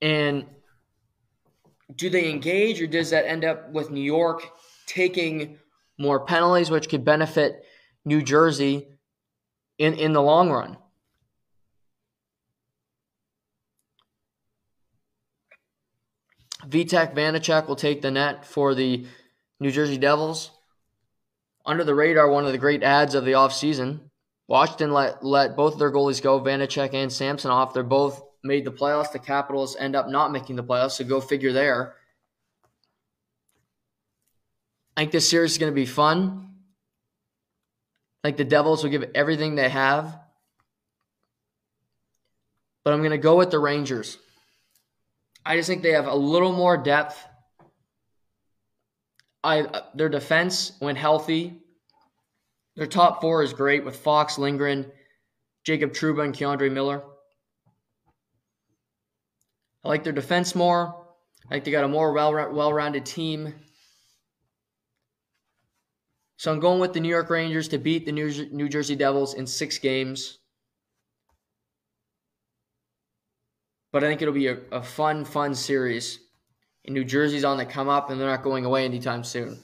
[0.01, 0.47] and
[1.97, 4.49] do they engage or does that end up with New York
[4.87, 5.59] taking
[5.99, 7.65] more penalties, which could benefit
[8.05, 8.87] New Jersey
[9.77, 10.77] in, in the long run?
[16.65, 19.05] Vitek Vanecek will take the net for the
[19.59, 20.53] New Jersey Devils.
[21.67, 24.10] Under the radar, one of the great ads of the offseason.
[24.51, 27.73] Washington let, let both of their goalies go, Vanecek and Samsonov.
[27.73, 29.13] They're both made the playoffs.
[29.13, 31.95] The Capitals end up not making the playoffs, so go figure there.
[34.97, 36.49] I think this series is going to be fun.
[38.25, 40.19] I think the Devils will give everything they have.
[42.83, 44.19] But I'm going to go with the Rangers.
[45.47, 47.25] I just think they have a little more depth.
[49.45, 51.63] I their defense when healthy.
[52.81, 54.91] Their top four is great with Fox, Lindgren,
[55.65, 57.03] Jacob Trouba, and K'Andre Miller.
[59.85, 61.07] I like their defense more.
[61.45, 63.53] I think they got a more well well-rounded team.
[66.39, 69.47] So I'm going with the New York Rangers to beat the New Jersey Devils in
[69.47, 70.39] six games.
[73.93, 76.19] But I think it'll be a, a fun, fun series.
[76.87, 79.63] And New Jersey's on the come up, and they're not going away anytime soon.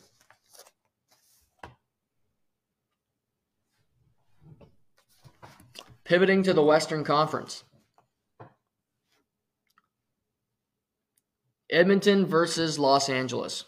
[6.07, 7.65] Pivoting to the Western Conference.
[11.69, 13.65] Edmonton versus Los Angeles.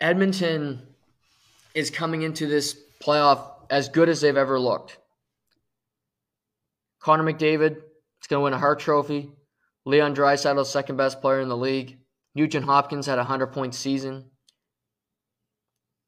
[0.00, 0.82] Edmonton
[1.72, 4.98] is coming into this playoff as good as they've ever looked.
[7.00, 9.30] Connor McDavid is going to win a Hart Trophy.
[9.84, 11.98] Leon Draisaitl, second best player in the league.
[12.34, 14.24] Nugent Hopkins had a 100 point season.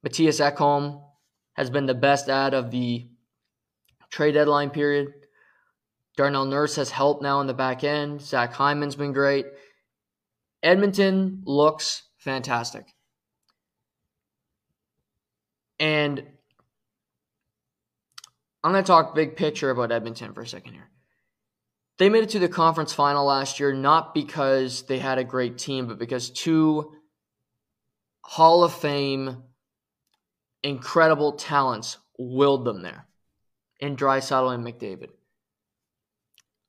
[0.05, 1.07] Mattias Ekholm
[1.59, 3.09] has been the best ad of the
[4.11, 5.09] trade deadline period.
[6.16, 8.22] Darnell Nurse has helped now in the back end.
[8.22, 9.44] Zach Hyman's been great.
[10.62, 12.86] Edmonton looks fantastic.
[15.80, 16.24] And
[18.62, 20.88] I'm going to talk big picture about Edmonton for a second here.
[21.98, 25.59] They made it to the conference final last year not because they had a great
[25.59, 26.92] team, but because two
[28.22, 29.42] Hall of Fame
[30.62, 33.06] incredible talents willed them there
[33.80, 35.11] in Draisaitl and McDavid.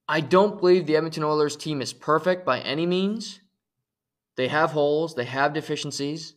[0.08, 3.40] I don't believe the Edmonton Oilers team is perfect by any means.
[4.38, 6.34] They have holes, they have deficiencies,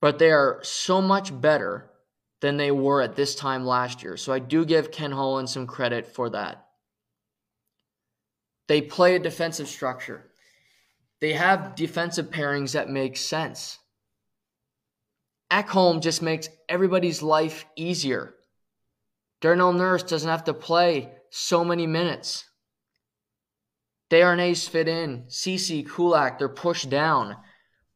[0.00, 1.90] but they are so much better
[2.40, 4.16] than they were at this time last year.
[4.16, 6.66] So I do give Ken Holland some credit for that.
[8.68, 10.30] They play a defensive structure.
[11.20, 13.78] They have defensive pairings that make sense.
[15.50, 18.34] Ekholm just makes everybody's life easier.
[19.40, 22.44] Darnell Nurse doesn't have to play so many minutes.
[24.10, 25.24] Darnay's fit in.
[25.28, 27.36] Ceci Kulak, they're pushed down.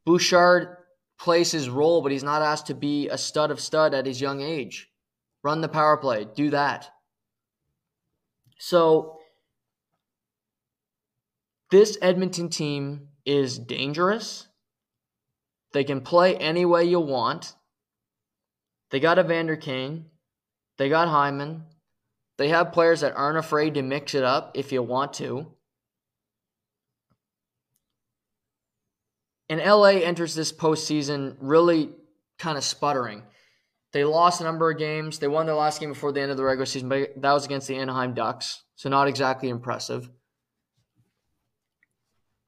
[0.04, 0.76] Bouchard
[1.18, 4.20] plays his role, but he's not asked to be a stud of stud at his
[4.20, 4.88] young age.
[5.42, 6.26] Run the power play.
[6.34, 6.90] Do that.
[8.58, 9.18] So,
[11.70, 14.47] this Edmonton team is dangerous.
[15.72, 17.54] They can play any way you want.
[18.90, 20.06] They got Evander Kane.
[20.78, 21.64] They got Hyman.
[22.38, 25.46] They have players that aren't afraid to mix it up if you want to.
[29.48, 31.90] And LA enters this postseason really
[32.38, 33.22] kind of sputtering.
[33.92, 35.18] They lost a number of games.
[35.18, 37.46] They won their last game before the end of the regular season, but that was
[37.46, 40.10] against the Anaheim Ducks, so not exactly impressive.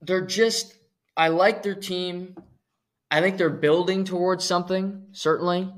[0.02, 0.74] They're just,
[1.16, 2.36] I like their team.
[3.10, 5.72] I think they're building towards something, certainly.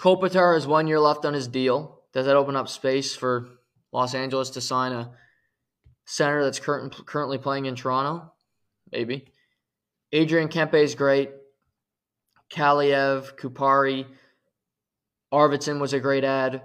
[0.00, 2.02] Kopitar has one year left on his deal.
[2.12, 3.48] Does that open up space for
[3.92, 5.12] Los Angeles to sign a
[6.06, 8.32] center that's current, currently playing in Toronto?
[8.90, 9.32] Maybe.
[10.12, 11.30] Adrian Kempe is great.
[12.50, 14.06] Kaliyev, Kupari,
[15.32, 16.62] Arvidsson was a great ad.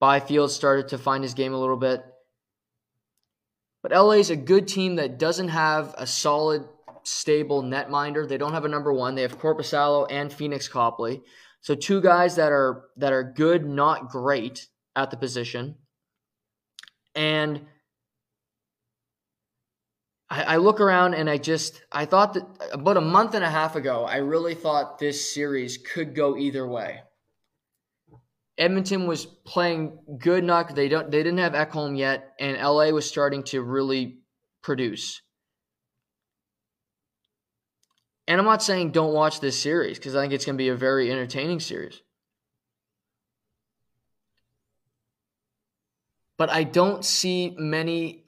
[0.00, 2.02] Byfield started to find his game a little bit.
[3.82, 6.64] But LA is a good team that doesn't have a solid,
[7.04, 8.28] stable netminder.
[8.28, 9.14] They don't have a number one.
[9.14, 11.22] They have Korpisalo and Pheonix Copley.
[11.60, 15.76] So two guys that are that are good, not great at the position.
[17.14, 17.66] And
[20.28, 23.50] I, I look around and I just I thought that about a month and a
[23.50, 27.02] half ago, I really thought this series could go either way.
[28.58, 30.74] Edmonton was playing good enough.
[30.74, 34.18] They don't they didn't have Ekholm yet, and LA was starting to really
[34.62, 35.20] produce.
[38.28, 40.68] And I'm not saying don't watch this series because I think it's going to be
[40.68, 42.00] a very entertaining series.
[46.38, 48.22] But I don't see many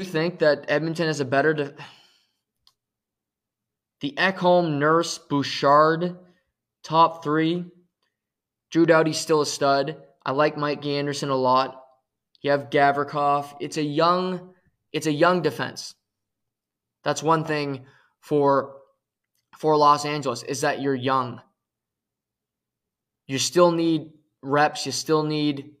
[0.00, 1.74] you think that Edmonton has a better de-
[4.00, 6.16] the Ekholm, Nurse, Bouchard,
[6.82, 7.66] top three.
[8.70, 10.02] Drew Doughty's still a stud.
[10.24, 11.79] I like Mike Anderson a lot.
[12.40, 13.54] You have Gavrikov.
[13.60, 14.54] It's a young,
[14.92, 15.94] it's a young defense.
[17.04, 17.86] That's one thing
[18.20, 18.76] for
[19.58, 21.40] for Los Angeles is that you're young.
[23.26, 24.12] You still need
[24.42, 24.86] reps.
[24.86, 25.72] You still need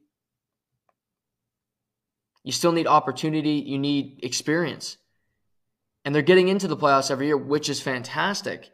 [2.42, 3.64] you still need opportunity.
[3.66, 4.96] You need experience.
[6.04, 8.70] And they're getting into the playoffs every year, which is fantastic.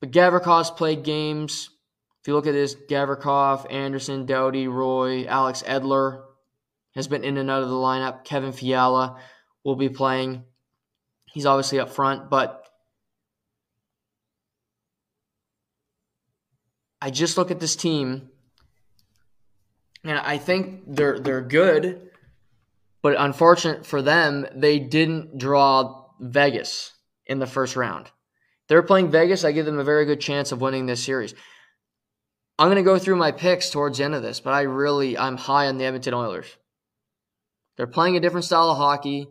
[0.00, 1.70] But Gavrikov's played games.
[2.20, 6.22] If you look at this, Gavrikov, Anderson, Doughty, Roy, Alex Edler
[6.94, 8.24] has been in and out of the lineup.
[8.24, 9.18] Kevin Fiala
[9.64, 10.44] will be playing.
[11.26, 12.66] He's obviously up front, but
[17.00, 18.28] I just look at this team
[20.04, 22.10] and I think they're they're good,
[23.02, 26.92] but unfortunate for them, they didn't draw Vegas
[27.26, 28.10] in the first round.
[28.68, 29.44] They're playing Vegas.
[29.44, 31.34] I give them a very good chance of winning this series.
[32.60, 35.16] I'm going to go through my picks towards the end of this, but I really
[35.16, 36.58] I'm high on the Edmonton Oilers.
[37.78, 39.28] They're playing a different style of hockey.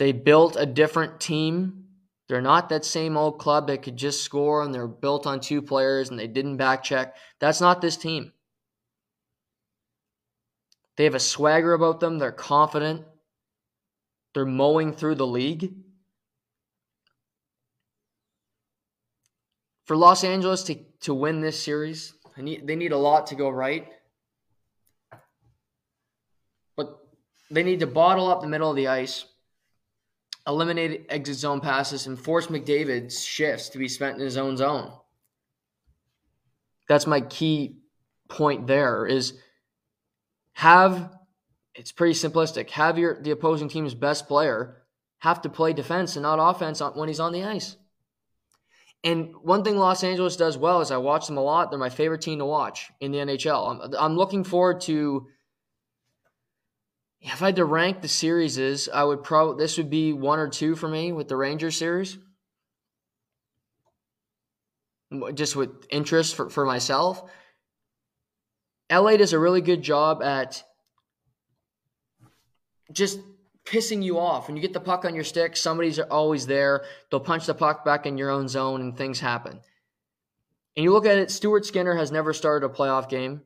[0.00, 1.84] They built a different team.
[2.28, 5.62] They're not that same old club that could just score and they're built on two
[5.62, 7.14] players and they didn't back check.
[7.38, 8.32] That's not this team.
[10.96, 12.18] They have a swagger about them.
[12.18, 13.04] They're confident.
[14.34, 15.72] They're mowing through the league.
[19.84, 23.34] For Los Angeles to, to win this series, they need, they need a lot to
[23.34, 23.88] go right.
[26.76, 26.98] But
[27.50, 29.24] they need to bottle up the middle of the ice,
[30.46, 34.92] eliminate exit zone passes, and force McDavid's shifts to be spent in his own zone.
[36.88, 37.78] That's my key
[38.28, 39.38] point there is–
[40.54, 41.10] have
[41.74, 42.70] it's pretty simplistic.
[42.70, 44.82] Have your the opposing team's best player
[45.18, 47.76] have to play defense and not offense when he's on the ice.
[49.04, 51.70] And one thing Los Angeles does well is I watch them a lot.
[51.70, 53.84] They're my favorite team to watch in the NHL.
[53.84, 55.26] I'm, I'm looking forward to.
[57.20, 60.48] If I had to rank the series, I would probably this would be one or
[60.48, 62.16] two for me with the Rangers series.
[65.34, 67.22] Just with interest for, for myself.
[68.90, 70.64] LA does a really good job at
[72.92, 73.18] just
[73.66, 74.46] pissing you off.
[74.46, 76.84] When you get the puck on your stick, somebody's always there.
[77.10, 79.60] They'll punch the puck back in your own zone and things happen.
[80.76, 83.42] And you look at it, Stuart Skinner has never started a playoff game.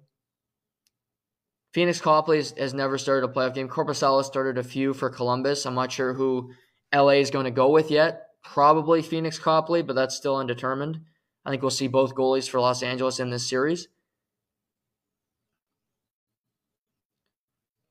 [1.74, 3.68] Pheonix Copley has never started a playoff game.
[3.68, 5.66] Korpisalo started a few for Columbus.
[5.66, 6.52] I'm not sure who
[6.94, 8.28] LA is going to go with yet.
[8.42, 11.00] Probably Pheonix Copley, but that's still undetermined.
[11.44, 13.88] I think we'll see both goalies for Los Angeles in this series.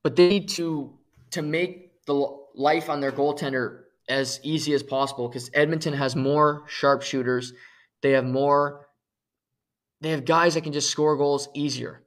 [0.07, 0.93] but they need to
[1.32, 6.63] to make the life on their goaltender as easy as possible because Edmonton has more
[6.67, 7.53] sharpshooters.
[8.01, 8.87] They have more.
[10.01, 12.03] They have guys that can just score goals easier.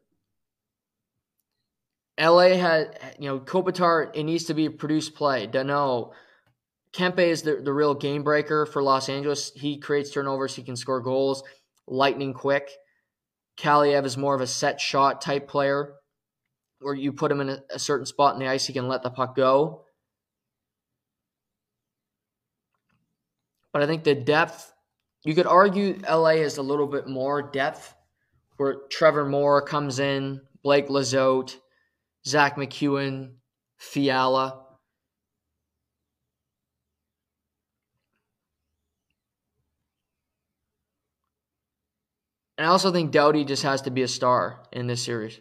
[2.18, 5.46] LA had, you know, Kopitar, it needs to be a produced play.
[5.46, 6.12] Danault.
[6.92, 9.53] Kempe is the, the real game breaker for Los Angeles.
[9.55, 11.42] He creates turnovers, he can score goals,
[11.86, 12.68] lightning quick.
[13.59, 15.94] Kaliyev is more of a set shot type player
[16.80, 19.03] where you put him in a, a certain spot in the ice, he can let
[19.03, 19.84] the puck go.
[23.73, 24.73] But I think the depth,
[25.25, 27.95] you could argue LA is a little bit more depth,
[28.57, 31.57] where Trevor Moore comes in, Blake Lizotte,
[32.27, 33.33] Zach MacEwen,
[33.79, 34.66] Fiala.
[42.59, 45.41] And I also think Doughty just has to be a star in this series.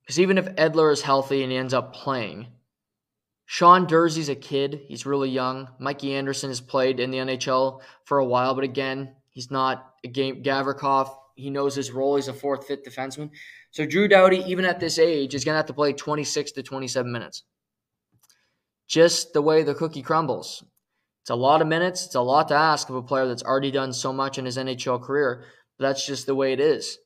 [0.00, 2.46] Because even if Edler is healthy and he ends up playing,
[3.46, 4.82] Sean Durzi's a kid.
[4.88, 5.68] He's really young.
[5.78, 10.08] Mikey Anderson has played in the NHL for a while, but again, he's not a
[10.08, 11.14] game Gavrikov.
[11.36, 12.16] He knows his role.
[12.16, 13.30] He's a fourth, fifth defenseman.
[13.70, 16.62] So Drew Doughty, even at this age, is going to have to play 26 to
[16.62, 17.44] 27 minutes.
[18.88, 20.64] Just the way the cookie crumbles.
[21.22, 22.06] It's a lot of minutes.
[22.06, 24.56] It's a lot to ask of a player that's already done so much in his
[24.56, 25.44] NHL career.
[25.78, 26.98] But that's just the way it is.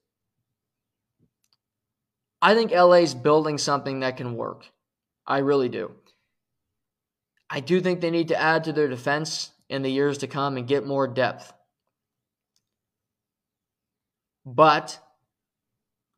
[2.40, 4.66] I think LA's building something that can work.
[5.26, 5.92] I really do.
[7.50, 10.56] I do think they need to add to their defense in the years to come
[10.56, 11.52] and get more depth.
[14.46, 15.00] But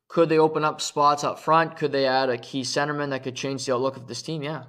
[0.07, 1.75] could they open up spots up front?
[1.75, 4.43] Could they add a key centerman that could change the outlook of this team?
[4.43, 4.65] Yeah.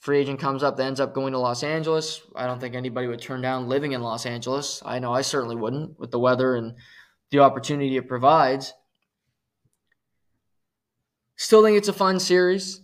[0.00, 2.20] Free agent comes up that ends up going to Los Angeles.
[2.36, 4.82] I don't think anybody would turn down living in Los Angeles.
[4.84, 6.74] I know I certainly wouldn't with the weather and
[7.30, 8.74] the opportunity it provides.
[11.36, 12.83] Still think it's a fun series.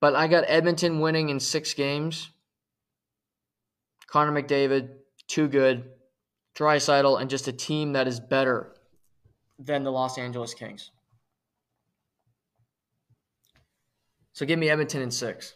[0.00, 2.30] But I got Edmonton winning in six games.
[4.06, 4.88] Connor McDavid,
[5.28, 5.84] too good.
[6.56, 8.74] Draisaitl, and just a team that is better
[9.58, 10.90] than the Los Angeles Kings.
[14.32, 15.54] So give me Edmonton in six.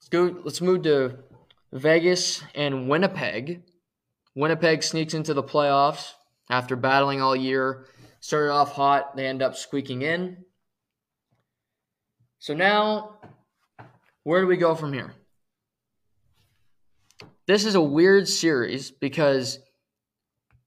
[0.00, 0.40] Let's go.
[0.44, 1.18] Let's move to
[1.72, 3.62] Vegas and Winnipeg.
[4.34, 6.12] Winnipeg sneaks into the playoffs
[6.50, 7.86] after battling all year
[8.20, 10.44] Started off hot, they end up squeaking in.
[12.38, 13.18] So now,
[14.24, 15.12] where do we go from here?
[17.46, 19.58] This is a weird series because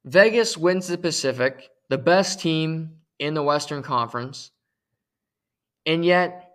[0.03, 4.51] Vegas wins the Pacific, the best team in the Western Conference,
[5.85, 6.49] and yet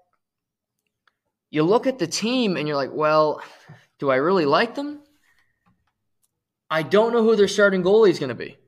[1.50, 3.40] you look at the team and you're like, well,
[3.98, 5.00] do I really like them?
[6.68, 8.58] I don't know who their starting goalie is going to be.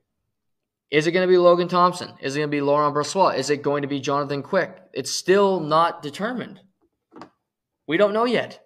[0.90, 2.12] Is it going to be Logan Thompson?
[2.20, 3.36] Is it going to be Laurent Brossoit?
[3.36, 4.74] Is it going to be Jonathan Quick?
[4.92, 6.60] It's still not determined.
[7.86, 8.60] We don't know yet.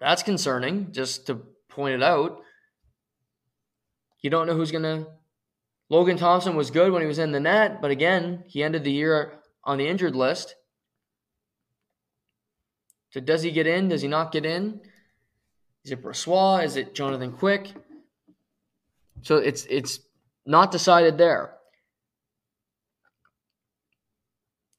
[0.00, 2.40] That's concerning, just to point it out.
[4.20, 5.06] You don't know who's going to.
[5.88, 8.92] Logan Thompson was good when he was in the net, but again, he ended the
[8.92, 10.54] year on the injured list.
[13.10, 13.88] So does he get in?
[13.88, 14.80] Does he not get in?
[15.84, 16.64] Is it Brossoit?
[16.64, 17.72] Is it Jonathan Quick?
[19.22, 20.00] So it's it's
[20.46, 21.54] not decided there.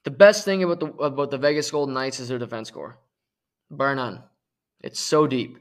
[0.04, 3.00] The best thing about the about the Vegas Golden Knights is their defense core.
[3.72, 4.24] Bar none.
[4.82, 5.58] It's so deep.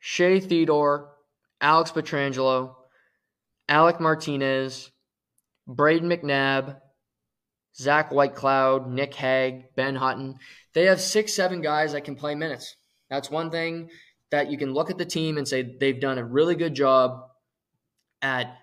[0.00, 1.10] Shea Theodore,
[1.60, 2.74] Alex Pietrangelo,
[3.68, 4.90] Alec Martinez,
[5.68, 6.80] Brayden McNabb,
[7.76, 10.36] Zach Whitecloud, Nick Hague, Ben Hutton.
[10.74, 12.76] They have six, seven guys that can play minutes.
[13.10, 13.90] That's one thing
[14.30, 17.28] that you can look at the team and say they've done a really good job
[18.20, 18.56] at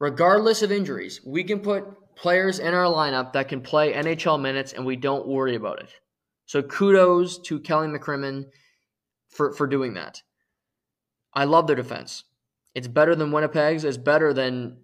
[0.00, 1.84] regardless of injuries, we can put
[2.16, 5.90] players in our lineup that can play NHL minutes and we don't worry about it.
[6.46, 8.46] So kudos to Kelly McCrimmon
[9.28, 10.20] for, for doing that.
[11.32, 12.24] I love their defense.
[12.74, 13.84] It's better than Winnipeg's.
[13.84, 14.78] It's better than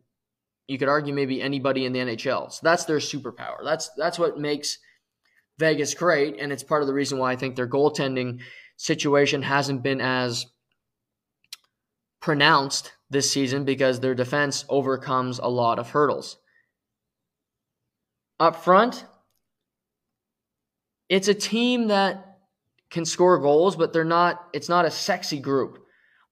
[0.69, 2.53] you could argue maybe anybody in the NHL.
[2.53, 3.64] So that's their superpower.
[3.64, 4.79] That's that's what makes
[5.59, 8.41] Vegas great, and it's part of the reason why I think their goaltending
[8.77, 10.47] situation hasn't been as
[12.27, 16.39] pronounced this season because their defense overcomes a lot of hurdles.
[18.41, 19.05] Up front,
[21.09, 22.39] it's a team that
[22.91, 25.79] can score goals, but they're not it's not a sexy group.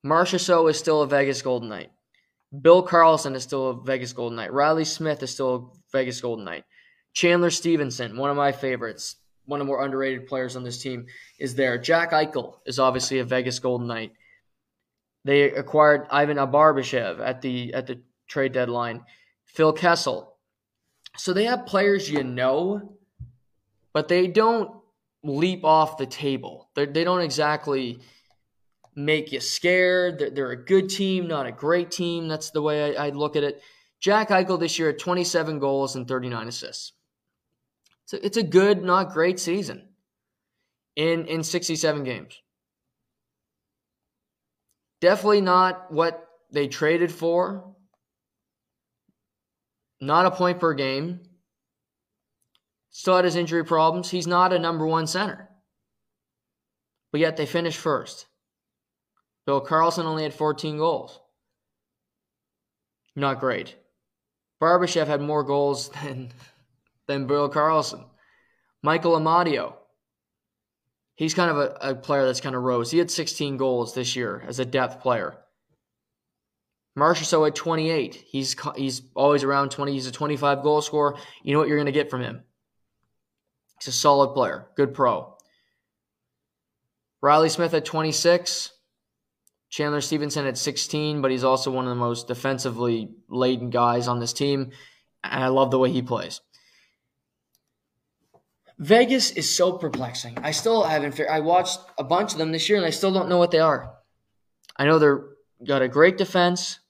[0.05, 1.93] Marchessault is still a Vegas Golden Knight.
[2.61, 4.53] Bill Karlsson is still a Vegas Golden Knight.
[4.53, 6.65] Riley Smith is still a Vegas Golden Knight.
[7.13, 9.15] Chandler Stephenson, one of my favorites,
[9.45, 11.07] one of the more underrated players on this team,
[11.39, 11.79] is there.
[11.79, 14.11] Jack Eichel is obviously a Vegas Golden Knight.
[15.25, 19.03] They acquired Ivan Barbashev at the at the trade deadline.
[19.45, 20.37] Phil Kessel.
[21.17, 22.97] So they have players you know,
[23.93, 24.71] but they don't
[25.23, 26.69] leap off the table.
[26.75, 28.01] They're, they do not exactly
[28.97, 30.19] make you scared.
[30.19, 32.29] They're, they're, a good team, not a great team.
[32.29, 33.63] That's the way I, I look at it.
[34.01, 36.93] Jack Eichel this year at 27 goals and 39 assists.
[38.07, 39.89] So it's a good, not great season
[40.97, 42.41] in in 67 games.
[45.05, 47.77] Definitely not what they traded for.
[50.01, 51.21] Not a point per game.
[52.89, 54.09] Still had his injury problems.
[54.09, 55.51] He's not a number one center.
[57.13, 58.25] But yet they finished first.
[59.45, 61.21] Bill Karlsson only had 14 goals.
[63.15, 63.77] Not great.
[64.59, 66.33] Barbashev had more goals than,
[67.09, 68.07] than Bill Karlsson.
[68.83, 69.75] Michael Amadio,
[71.17, 72.91] he's kind of a, a player that's kind of rose.
[72.91, 75.37] He had 16 goals this year as a depth player.
[76.99, 78.25] Marchessault at 28.
[78.27, 79.93] He's he's always around 20.
[79.93, 81.17] He's a 25 goal scorer.
[81.43, 82.43] You know what you're going to get from him.
[83.81, 85.35] He's a solid player, good pro.
[87.21, 88.71] Riley Smith at 26.
[89.71, 94.21] Chandler Stephenson at 16, but he's also one of the most defensively laden guys on
[94.21, 94.71] this team.
[95.25, 96.41] And I love the way he plays.
[98.79, 100.37] Vegas is so perplexing.
[100.43, 101.21] I still haven't.
[101.21, 103.61] I watched a bunch of them this year, and I still don't know what they
[103.61, 103.95] are.
[104.77, 105.25] I know they're
[105.65, 106.81] got a great defense.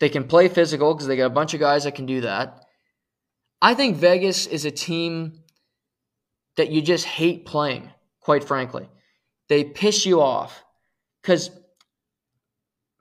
[0.00, 2.64] They can play physical because they got a bunch of guys that can do that.
[3.62, 5.40] I think Vegas is a team
[6.56, 8.88] that you just hate playing, quite frankly.
[9.48, 10.62] They piss you off
[11.22, 11.50] because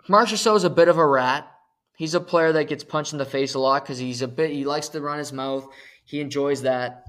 [0.09, 1.49] Marchessault is a bit of a rat.
[1.97, 4.51] He's a player that gets punched in the face a lot because he's a bit.
[4.51, 5.67] He likes to run his mouth.
[6.09, 7.03] He enjoys that.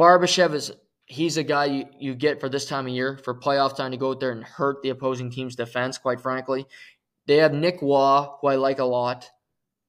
[0.00, 0.72] Barbashev is
[1.04, 3.98] he's a guy you, you get for this time of year for playoff time to
[3.98, 5.98] go out there and hurt the opposing team's defense.
[5.98, 6.64] Quite frankly,
[7.26, 9.28] they have Nick Waugh, who I like a lot.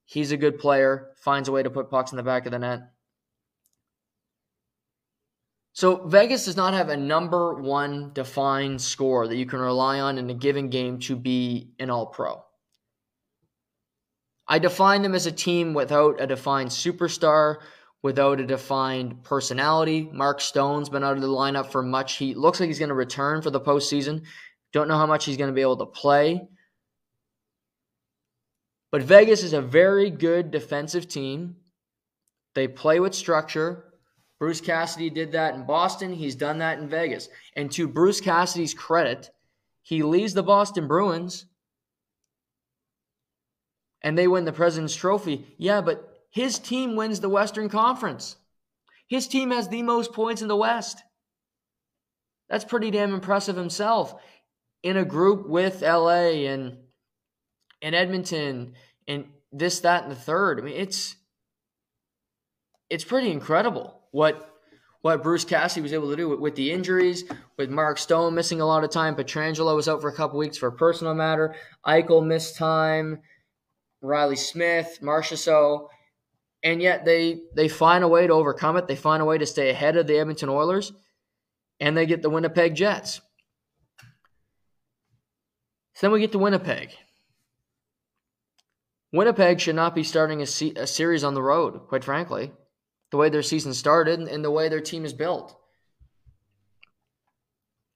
[0.03, 2.59] He's a good player, finds a way to put pucks in the back of the
[2.59, 2.81] net.
[5.71, 10.17] So Vegas does not have a number one defined score that you can rely on
[10.17, 12.43] in a given game to be an all pro.
[14.45, 17.59] I define them as a team without a defined superstar,
[18.03, 20.09] without a defined personality.
[20.13, 22.17] Mark Stone's been out of the lineup for much.
[22.17, 24.23] He looks like he's going to return for the postseason.
[24.73, 26.47] Don't know how much he's going to be able to play.
[28.91, 31.55] But Vegas is a very good defensive team.
[32.53, 33.85] They play with structure.
[34.37, 36.13] Bruce Cassidy did that in Boston.
[36.13, 37.29] He's done that in Vegas.
[37.55, 39.29] And to Bruce Cassidy's credit,
[39.81, 41.45] he leads the Boston Bruins
[44.01, 45.55] and they win the President's Trophy.
[45.57, 48.37] Yeah, but his team wins the Western Conference.
[49.07, 50.97] His team has the most points in the West.
[52.49, 54.15] That's pretty damn impressive himself.
[54.81, 56.77] In a group with LA and
[57.83, 58.73] and Edmonton
[59.07, 60.59] and this, that, and the third.
[60.59, 61.15] I mean, it's
[62.89, 64.49] it's pretty incredible what
[65.01, 67.25] what Bruce Cassidy was able to do with, with, the injuries,
[67.57, 69.15] with Mark Stone missing a lot of time.
[69.15, 71.55] Pietrangelo was out for a couple weeks for a personal matter.
[71.85, 73.19] Eichel missed time.
[74.01, 75.89] Riley Smith, Marchessault.
[76.63, 78.87] And yet they they find a way to overcome it.
[78.87, 80.93] They find a way to stay ahead of the Edmonton Oilers,
[81.79, 83.19] and they get the Winnipeg Jets.
[85.95, 86.91] So then we get to Winnipeg.
[89.11, 92.51] Winnipeg should not be starting a, se- a series on the road, quite frankly,
[93.11, 95.55] the way their season started and the way their team is built.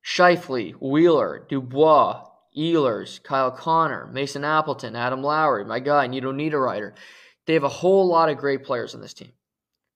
[0.06, 2.24] Scheifele, Wheeler, Dubois,
[2.56, 6.94] Ehlers, Kyle Connor, Mason Appleton, Adam Lowry, my guy, Nino Niederreiter.
[7.48, 9.32] They have a whole lot of great players on this team.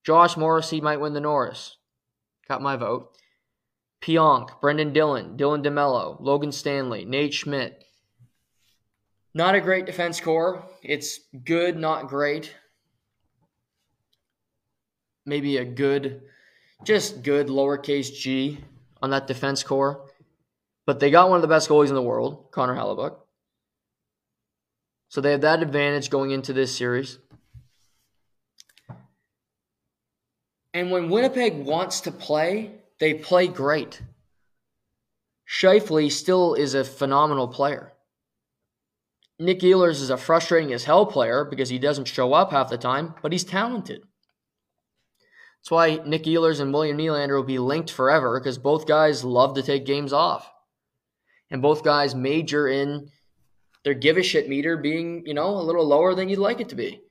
[0.04, 1.78] Josh Morrissey might win the Norris.
[2.48, 3.12] Got my vote.
[4.02, 7.84] Pionk, Brendan Dillon, Dylan DeMello, Logan Stanley, Nate Schmidt,
[9.34, 10.66] not a great defense core.
[10.84, 12.54] It's good, not great.
[15.26, 16.24] Maybe a good,
[16.84, 18.60] just good lowercase g
[19.02, 20.10] on that defense core.
[20.86, 23.16] But they got one of the best goalies in the world, Connor Hellebuyck.
[25.08, 27.20] So they have that advantage going into this series.
[30.74, 34.02] And when Winnipeg wants to play, they play great.
[35.50, 37.92] Scheifele still is a phenomenal player.
[39.38, 42.78] Nick Ehlers is a frustrating as hell player because he doesn't show up half the
[42.78, 44.04] time, but he's talented.
[45.60, 49.56] That's why Nick Ehlers and William Nylander will be linked forever because both guys love
[49.56, 50.50] to take games off.
[51.50, 53.10] And both guys major in
[53.84, 56.70] their give a shit meter being, you know, a little lower than you'd like it
[56.70, 57.02] to be.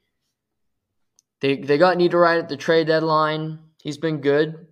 [1.41, 3.59] They they got Niederreiter at the trade deadline.
[3.83, 4.67] He's been good.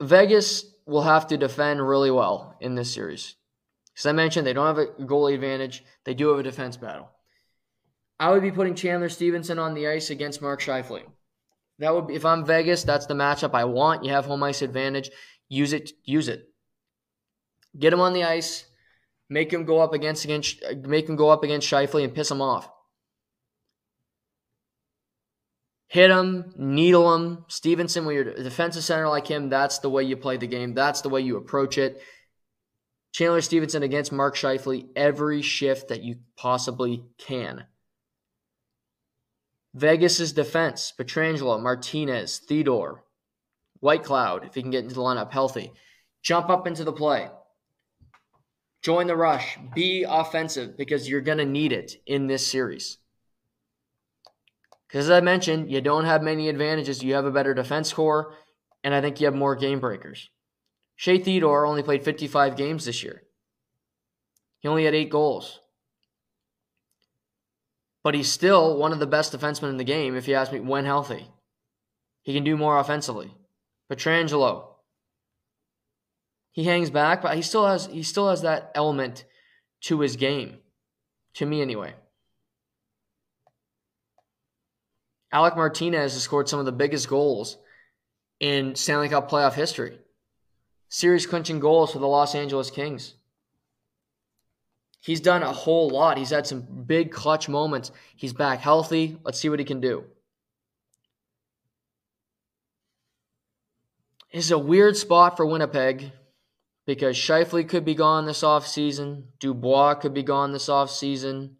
[0.00, 3.34] Vegas will have to defend really well in this series.
[3.98, 5.84] As I mentioned, they don't have a goalie advantage.
[6.04, 7.10] They do have a defense battle.
[8.20, 11.02] I would be putting Chandler Stephenson on the ice against Mark Scheifele.
[11.80, 14.04] That would be if I'm Vegas, that's the matchup I want.
[14.04, 15.10] You have home ice advantage.
[15.48, 15.92] Use it.
[16.04, 16.48] Use it.
[17.78, 18.67] Get him on the ice.
[19.30, 22.40] Make him go up against against make him go up against Scheifele and piss him
[22.40, 22.70] off.
[25.88, 27.44] hit him, needle him.
[27.48, 30.74] Stephenson, when you're a defensive center like him, that's the way you play the game.
[30.74, 32.00] That's the way you approach it.
[33.12, 37.64] Chandler Stephenson against Mark Scheifele every shift that you possibly can.
[39.74, 43.04] Vegas's defense, Pietrangelo, Martinez, Theodore,
[43.82, 45.72] Whitecloud, if he can get into the lineup healthy.
[46.22, 47.30] Jump up into the play.
[48.82, 49.58] Join the rush.
[49.74, 52.98] Be offensive because you're going to need it in this series.
[54.86, 57.02] Because as I mentioned, you don't have many advantages.
[57.02, 58.34] You have a better defense core.
[58.84, 60.30] and I think you have more game breakers.
[60.96, 63.22] Shea Theodore only played 55 games this year.
[64.60, 65.60] He only had eight goals.
[68.02, 70.60] But he's still one of the best defensemen in the game, if you ask me,
[70.60, 71.28] when healthy.
[72.22, 73.34] He can do more offensively.
[73.90, 74.67] Pietrangelo.
[76.58, 79.24] He hangs back, but he still has he still has that element
[79.82, 80.56] to his game.
[81.34, 81.94] To me anyway.
[85.30, 87.58] Alec Martinez has scored some of the biggest goals
[88.40, 90.00] in Stanley Cup playoff history.
[90.88, 93.14] Series clinching goals for the Los Angeles Kings.
[94.98, 96.18] He's done a whole lot.
[96.18, 97.92] He's had some big clutch moments.
[98.16, 99.16] He's back healthy.
[99.22, 100.06] Let's see what he can do.
[104.32, 106.10] It's a weird spot for Winnipeg
[106.88, 109.24] because Scheifele could be gone this offseason.
[109.40, 111.56] Dubois could be gone this offseason.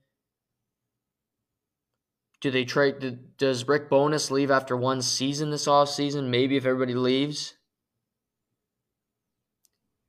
[2.41, 3.37] Do they trade?
[3.37, 6.31] Does Rick Bowness leave after one season this offseason?
[6.31, 7.57] Maybe if everybody leaves.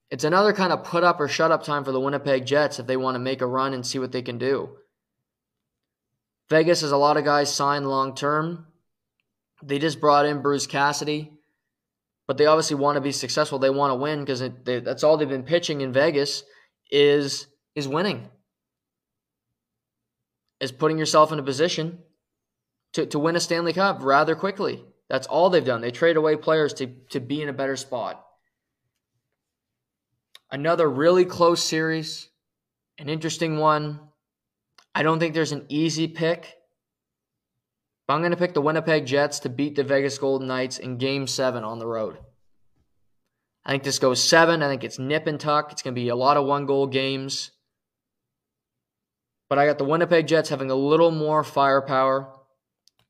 [0.09, 2.87] It's another kind of put up or shut up time for the Winnipeg Jets if
[2.87, 4.69] they want to make a run and see what they can do.
[6.49, 8.67] Vegas has a lot of guys signed long term.
[9.61, 11.33] They just brought in Bruce Cassidy,
[12.29, 13.57] but they obviously want to be successful.
[13.57, 16.43] They want to win because that's all they've been pitching in Vegas
[16.91, 18.29] is is winning,
[20.59, 21.97] is putting yourself in a position
[22.93, 24.85] to, to win a Stanley Cup rather quickly.
[25.09, 25.81] That's all they've done.
[25.81, 28.23] They trade away players to, to be in a better spot.
[30.51, 32.29] Another really close series,
[32.99, 34.01] an interesting one.
[34.93, 36.58] I don't think there's an easy pick.
[38.09, 40.97] But I'm going to pick the Winnipeg Jets to beat the Vegas Golden Knights in
[40.97, 42.17] game seven on the road.
[43.63, 44.63] I think this goes seven.
[44.63, 45.71] I think it's nip and tuck.
[45.71, 47.51] It's going to be a lot of one goal games.
[49.47, 52.33] But I got the Winnipeg Jets having a little more firepower,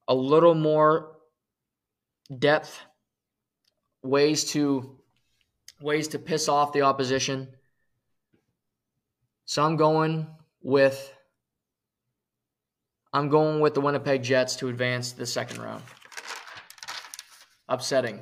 [0.06, 1.16] a little more
[2.38, 2.82] depth,
[4.04, 4.98] ways to
[5.80, 7.48] ways to piss off the opposition.
[9.46, 10.28] So I'm going
[10.62, 11.16] with
[13.12, 15.84] I'm going with the Winnipeg Jets to advance to the second round.
[17.68, 18.20] Upsetting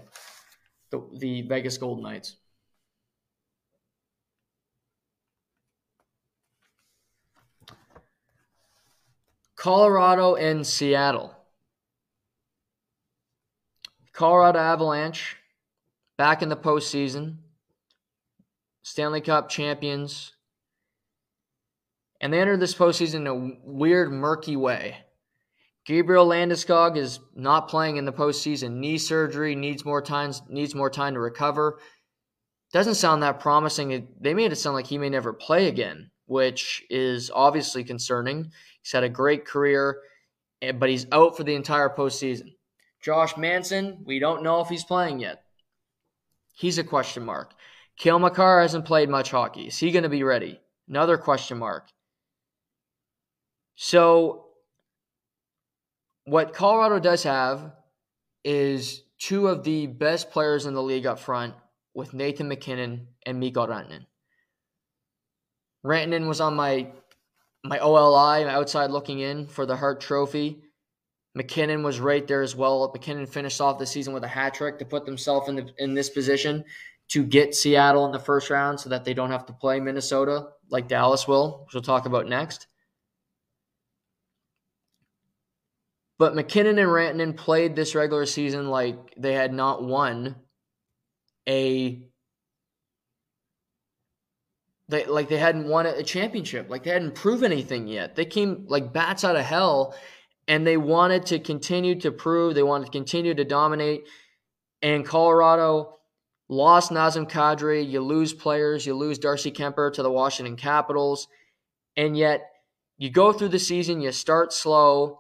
[0.91, 2.37] the, the Vegas Golden Knights.
[9.57, 11.35] Colorado and Seattle.
[14.13, 15.35] Colorado Avalanche
[16.17, 17.37] back in the postseason.
[18.83, 20.31] Stanley Cup champions.
[22.19, 24.97] And they entered this postseason in a weird, murky way.
[25.85, 28.73] Gabriel Landeskog is not playing in the postseason.
[28.73, 30.33] Knee surgery needs more time.
[30.49, 31.79] Needs more time to recover.
[32.73, 34.07] Doesn't sound that promising.
[34.19, 38.51] They made it sound like he may never play again, which is obviously concerning.
[38.81, 40.01] He's had a great career,
[40.61, 42.55] eh, but he's out for the entire postseason.
[43.01, 45.43] Josh Manson, we don't know if he's playing yet.
[46.53, 47.53] He's a question mark.
[47.97, 49.67] Cale Makar hasn't played much hockey.
[49.67, 50.59] Is he going to be ready?
[50.89, 51.87] Another question mark.
[53.79, 54.45] So,
[56.25, 57.73] what Colorado does have
[58.43, 61.53] is two of the best players in the league up front
[61.93, 64.07] with Nathan MacKinnon and Mikko Rantanen.
[65.85, 66.87] Rantanen was on my
[67.63, 70.63] my OLI, my outside looking in for the Hart Trophy.
[71.35, 72.89] MacKinnon was right there as well.
[72.91, 75.93] MacKinnon finished off the season with a hat trick to put themselves in the, in
[75.93, 76.65] this position
[77.09, 80.47] to get Seattle in the first round so that they don't have to play Minnesota
[80.69, 82.65] like Dallas will, which we'll talk about next.
[86.19, 90.35] But MacKinnon and Rantanen played this regular season like they had not won
[91.47, 92.01] a
[94.89, 98.15] they like they hadn't won a championship, like they hadn't proven anything yet.
[98.15, 99.95] They came like bats out of hell
[100.47, 104.07] and they wanted to continue to prove, they wanted to continue to dominate.
[104.81, 105.97] And Colorado
[106.47, 111.27] lost Nazem Kadri, you lose players, you lose Darcy Kuemper to the Washington Capitals,
[111.97, 112.49] and yet
[112.97, 115.19] you go through the season, you start slow,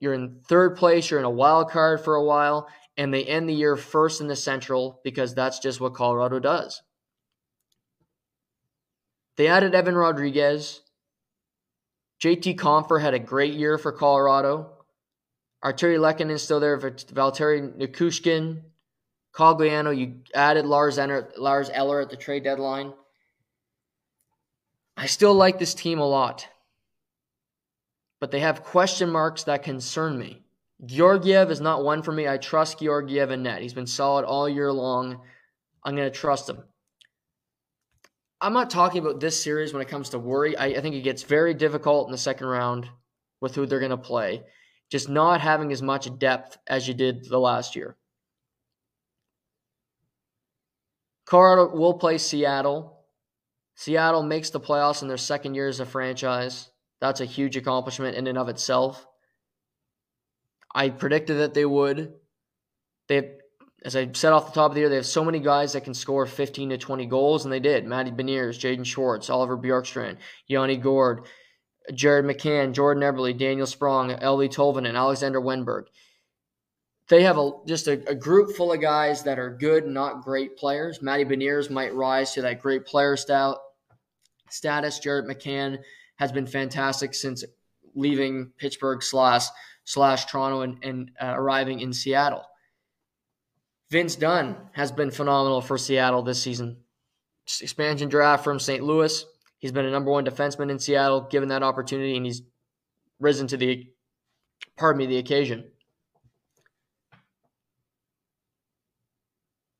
[0.00, 3.48] you're in third place, you're in a wild card for a while, and they end
[3.48, 6.82] the year first in the Central because that's just what Colorado does.
[9.36, 10.82] They added Evan Rodrigues.
[12.22, 14.72] JT Compher had a great year for Colorado.
[15.62, 16.76] Lehkonen is still there.
[16.78, 18.62] Valeri Nichushkin,
[19.34, 22.92] Cogliano, you added Lars, Eller, Lars Eller at the trade deadline.
[24.96, 26.48] I still like this team a lot,
[28.20, 30.42] but they have question marks that concern me.
[30.84, 32.28] Georgiev is not one for me.
[32.28, 33.62] I trust Georgiev in net.
[33.62, 35.20] He's been solid all year long.
[35.82, 36.62] I'm going to trust him.
[38.40, 40.56] I'm not talking about this series when it comes to worry.
[40.56, 42.88] I, I think it gets very difficult in the second round
[43.40, 44.42] with who they're going to play.
[44.90, 47.96] Just not having as much depth as you did the last year.
[51.24, 53.04] Colorado will play Seattle.
[53.74, 56.70] Seattle makes the playoffs in their second year as a franchise.
[57.00, 59.06] That's a huge accomplishment in and of itself.
[60.74, 62.14] I predicted that they would.
[63.08, 63.36] They
[63.84, 65.84] as I said off the top of the year, they have so many guys that
[65.84, 67.86] can score 15 to 20 goals, and they did.
[67.86, 70.16] Matty Beniers, Jaden Schwartz, Oliver Bjorkstrand,
[70.48, 71.26] Yanni Gourde,
[71.94, 75.84] Jared McCann, Jordan Eberle, Daniel Sprong, Eeli Tolvanen, and Alexander Wennberg.
[77.08, 80.56] They have a just a, a, group full of guys that are good, not great
[80.56, 81.00] players.
[81.00, 83.62] Matty Beniers might rise to that great player style,
[84.50, 84.98] status.
[84.98, 85.78] Jared McCann
[86.16, 87.44] has been fantastic since
[87.94, 89.46] leaving Pittsburgh slash
[89.84, 92.44] slash Toronto and, and uh, arriving in Seattle.
[93.90, 96.78] Vince Dunn has been phenomenal for Seattle this season.
[97.60, 98.82] Expansion draft from St.
[98.82, 99.24] Louis.
[99.58, 102.42] He's been a number one defenseman in Seattle, given that opportunity, and he's
[103.20, 103.86] risen to the
[104.76, 105.64] pardon me the occasion.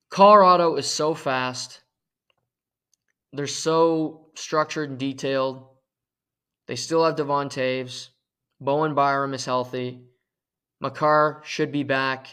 [0.08, 1.82] Colorado is so fast.
[3.32, 5.66] They're so structured and detailed.
[6.66, 8.08] They still have Devon Toews.
[8.60, 10.00] Bowen Byram is healthy.
[10.80, 12.28] Makar should be back.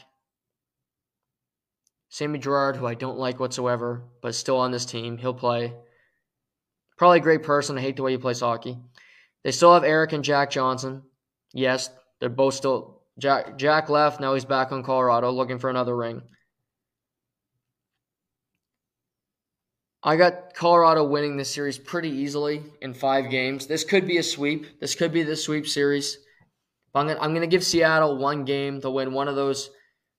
[2.10, 5.18] Sammy Girard, who I don't like whatsoever, but still on this team.
[5.18, 5.74] He'll play.
[6.98, 7.78] Probably a great person.
[7.78, 8.78] I hate the way he plays hockey.
[9.44, 11.04] They still have Erik and Jack Johnson.
[11.54, 13.02] Yes, they're both still.
[13.20, 14.20] Jack, Jack left.
[14.20, 16.22] Now he's back on Colorado looking for another ring.
[20.06, 23.68] I got Colorado winning this series pretty easily in five games.
[23.68, 24.82] This could be a sweep.
[24.82, 26.18] This could be the sweep series.
[26.94, 29.70] I'm going I'm to give Seattle one game to win one of those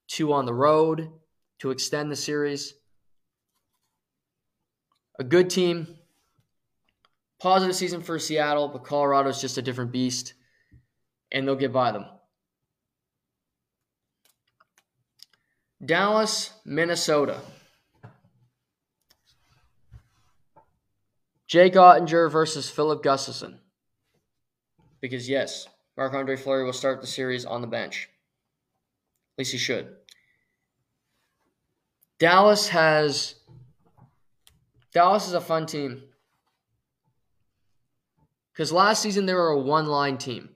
[0.09, 1.11] two on the road
[1.61, 2.74] to extend the series.
[5.18, 5.87] A good team.
[7.39, 10.32] Positive season for Seattle, but Colorado's just a different beast,
[11.30, 12.07] and they'll get by them.
[15.85, 17.41] Dallas, Minnesota.
[21.47, 23.59] Jake Oettinger versus Filip Gustavsson.
[25.01, 28.09] Because, yes, Marc Andre Fleury will start the series on the bench.
[29.34, 29.88] At least he should.
[32.18, 33.34] Dallas has.
[34.92, 36.05] Dallas is a fun team.
[38.53, 40.51] Because last season they were a one line team.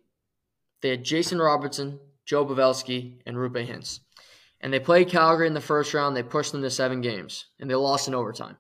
[0.81, 4.01] They had Jason Robertson, Joe Pavelski, and Roope Hintz.
[4.61, 6.17] And they played Calgary in the first round.
[6.17, 8.57] They pushed them to seven games, and they lost in overtime.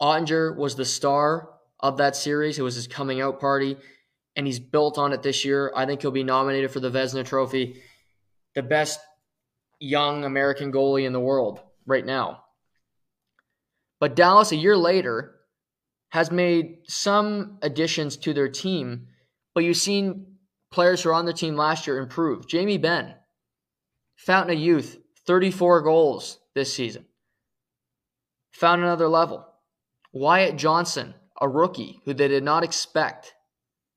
[0.00, 2.58] Oettinger was the star of that series.
[2.58, 3.76] It was his coming out party,
[4.36, 5.72] and he's built on it this year.
[5.74, 7.82] I think he'll be nominated for the Vezina Trophy,
[8.54, 9.00] the best
[9.80, 12.44] young American goalie in the world right now.
[14.00, 15.34] But Dallas, a year later,
[16.10, 19.08] has made some additions to their team,
[19.54, 20.38] but you've seen
[20.70, 22.46] players who are on the team last year improve.
[22.46, 23.14] Jamie Benn,
[24.16, 27.04] fountain of youth, 34 goals this season.
[28.52, 29.47] Found another level.
[30.12, 33.34] Wyatt Johnston, a rookie who they did not expect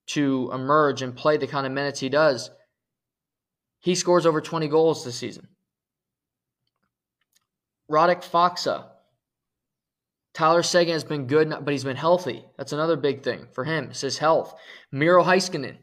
[0.07, 2.51] to emerge and play the kind of minutes he does,
[3.80, 5.47] he scores over 20 goals this season.
[7.89, 8.86] Radek Faksa.
[10.34, 12.45] Tyler Seguin has been good, but he's been healthy.
[12.57, 13.89] That's another big thing for him.
[13.89, 14.53] It's his health.
[14.91, 15.77] Miro Heiskanen.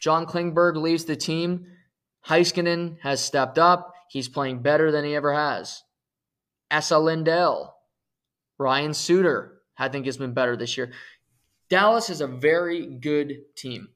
[0.00, 1.66] John Klingberg leaves the team.
[2.26, 3.92] Heiskanen has stepped up.
[4.08, 5.82] He's playing better than he ever has.
[6.70, 7.74] Esa Lindell.
[8.58, 9.57] Ryan Suter.
[9.78, 10.92] I think has been better this year.
[11.68, 13.88] Dallas is a very good team.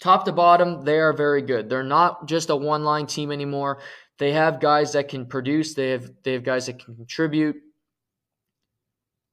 [0.00, 1.68] Top to bottom, they are very good.
[1.68, 3.80] They're not just a one line team anymore.
[4.18, 7.56] They have guys that can produce, they have, they have guys that can contribute.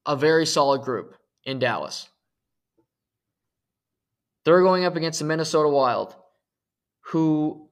[0.05, 2.09] A very solid group in Dallas.
[4.45, 6.15] They're going up against the Minnesota Wild,
[7.01, 7.69] who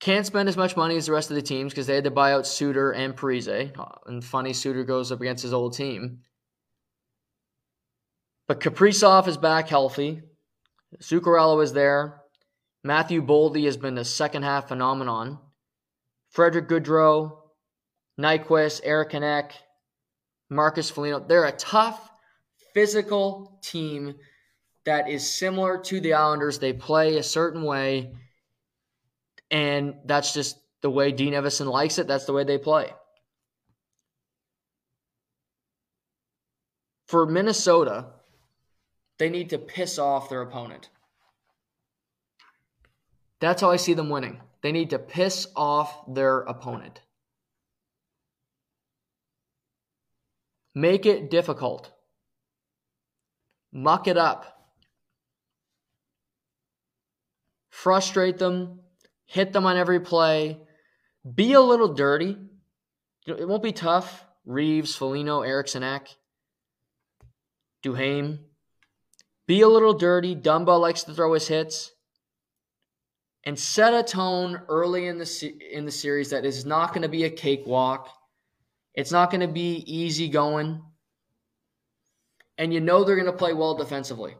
[0.00, 2.10] can't spend as much money as the rest of the teams because they had to
[2.10, 3.72] buy out Suter and Parise.
[4.06, 6.20] And funny, Suter goes up against his old team.
[8.50, 10.22] But Kaprizov is back healthy.
[11.00, 12.22] Zuccarello is there.
[12.82, 15.38] Matthew Boldy has been a second half phenomenon.
[16.30, 17.42] Frederick Gaudreau,
[18.18, 19.52] Nyquist, Eric Hanek,
[20.48, 21.20] Marcus Foligno.
[21.20, 22.10] They're a tough,
[22.74, 24.16] physical team
[24.84, 26.58] that is similar to the Islanders.
[26.58, 28.16] They play a certain way,
[29.52, 32.08] and that's just the way Dean Evason likes it.
[32.08, 32.92] That's the way they play.
[37.06, 38.06] For Minnesota,
[39.20, 40.88] they need to piss off their opponent.
[43.38, 44.40] That's how I see them winning.
[44.62, 47.02] They need to piss off their opponent.
[50.74, 51.92] Make it difficult.
[53.70, 54.72] Muck it up.
[57.68, 58.80] Frustrate them.
[59.26, 60.60] Hit them on every play.
[61.34, 62.38] Be a little dirty.
[63.26, 64.24] It won't be tough.
[64.46, 66.08] Reaves, Foligno, Eriksson Ek,
[67.84, 68.38] Duhaime.
[69.50, 70.36] Be a little dirty.
[70.36, 71.90] Dumba likes to throw his hits.
[73.42, 77.08] And set a tone early in the in the series that is not going to
[77.08, 78.08] be a cakewalk.
[78.94, 80.80] It's not going to be easy going.
[82.58, 84.36] And you know they're going to play well defensively.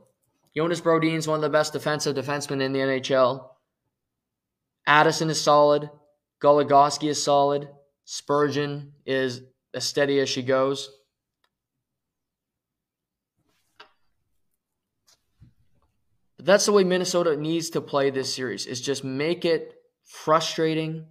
[0.57, 3.49] Jonas Brodin is one of the best defensive defensemen in the NHL.
[4.87, 5.91] Addison is solid.
[6.41, 7.69] Goligoski is solid.
[8.05, 9.43] Spurgeon is
[9.75, 11.00] as steady as she goes.
[16.45, 21.07] That's the way Minnesota needs to play this series is just make it frustrating,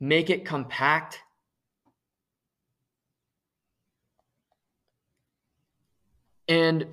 [0.00, 1.20] make it compact.
[6.48, 6.86] And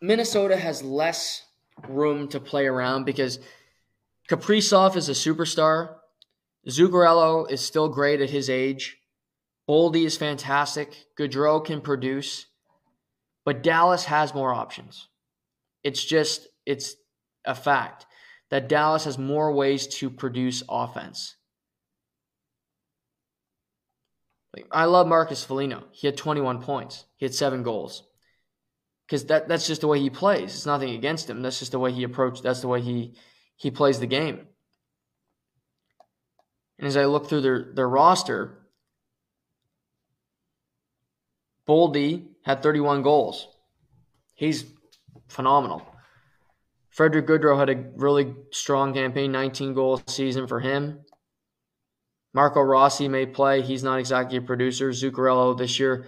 [0.00, 1.42] Minnesota has less
[1.88, 3.38] room to play around because
[4.28, 5.96] Kaprizov is a superstar.
[6.68, 8.98] Zuccarello is still great at his age.
[9.68, 11.06] Boldy is fantastic.
[11.18, 12.46] Gaudreau can produce.
[13.44, 15.08] But Dallas has more options.
[15.82, 16.94] It's just, it's
[17.44, 18.06] a fact
[18.50, 21.36] that Dallas has more ways to produce offense.
[24.70, 25.84] I love Marcus Foligno.
[25.92, 27.04] He had 21 points.
[27.16, 28.02] He had seven goals
[29.06, 30.54] because that that's just the way he plays.
[30.54, 31.42] It's nothing against him.
[31.42, 32.42] That's just the way he approached.
[32.42, 33.14] That's the way he
[33.56, 34.46] he plays the game.
[36.78, 38.58] And as I look through their their roster,
[41.68, 43.48] Boldy had 31 goals.
[44.34, 44.64] He's
[45.28, 45.86] phenomenal.
[46.90, 51.00] Frederick Gaudreau had a really strong campaign, 19 goal season for him.
[52.32, 53.62] Marco Rossi may play.
[53.62, 54.90] He's not exactly a producer.
[54.90, 56.06] Zuccarello this year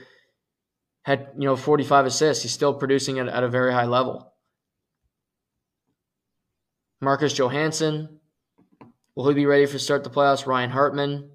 [1.03, 2.43] had you know 45 assists.
[2.43, 4.33] He's still producing at, at a very high level.
[7.01, 8.21] Marcus Johansson,
[9.17, 10.47] will he be ready for start the playoffs?
[10.47, 11.31] Ryan Hartman,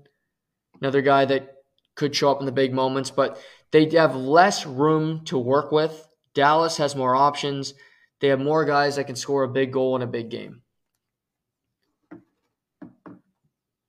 [0.80, 1.56] another guy that
[1.96, 3.42] could show up in the big moments, but
[3.72, 6.08] they have less room to work with.
[6.34, 7.74] Dallas has more options.
[8.20, 10.62] They have more guys that can score a big goal in a big game.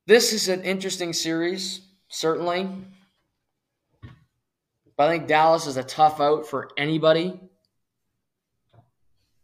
[0.07, 2.69] This is an interesting series, certainly.
[4.97, 7.39] But I think Dallas is a tough out for anybody.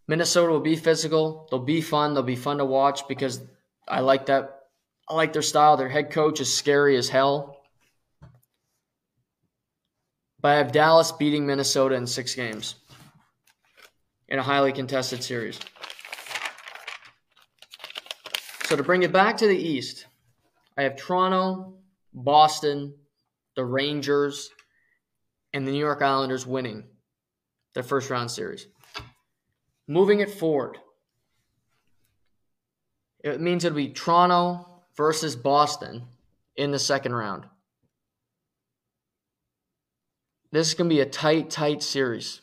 [0.09, 1.47] Minnesota will be physical.
[1.51, 2.15] They'll be fun.
[2.15, 3.41] They'll be fun to watch because
[3.87, 4.61] I like that.
[5.09, 5.77] I like their style.
[5.77, 7.61] Their head coach is scary as hell.
[10.45, 12.75] But I have Dallas beating Minnesota in six games
[14.29, 15.59] in a highly contested series.
[18.65, 20.05] So to bring it back to the East,
[20.77, 21.79] I have Toronto,
[22.13, 22.93] Boston,
[23.57, 24.51] the Rangers,
[25.55, 26.85] and the New York Islanders winning
[27.73, 28.67] their first round series.
[29.89, 30.77] Moving it forward,
[33.21, 36.03] it means it'll be Toronto versus Boston
[36.55, 37.47] in the second round.
[40.55, 42.41] This is going to be a tight, tight series.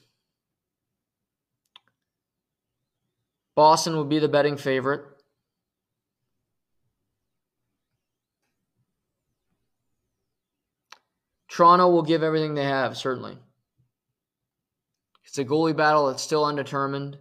[3.56, 5.00] Boston will be the betting favorite.
[11.48, 13.38] Toronto will give everything they have, certainly.
[15.24, 17.18] It's a goalie battle that's still undetermined.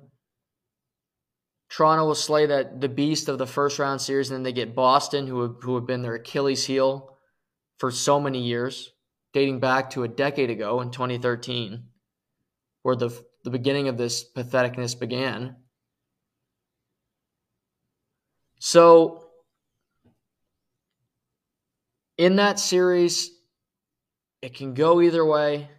[1.68, 4.74] Toronto will slay that the beast of the first round series, and then they get
[4.74, 7.16] Boston, who have, who have been their Achilles heel
[7.78, 8.92] for so many years,
[9.32, 11.84] dating back to a decade ago in 2013,
[12.82, 13.10] where the
[13.42, 15.56] the beginning of this patheticness began.
[18.58, 19.24] So,
[22.18, 23.30] in that series,
[24.42, 25.70] it can go either way.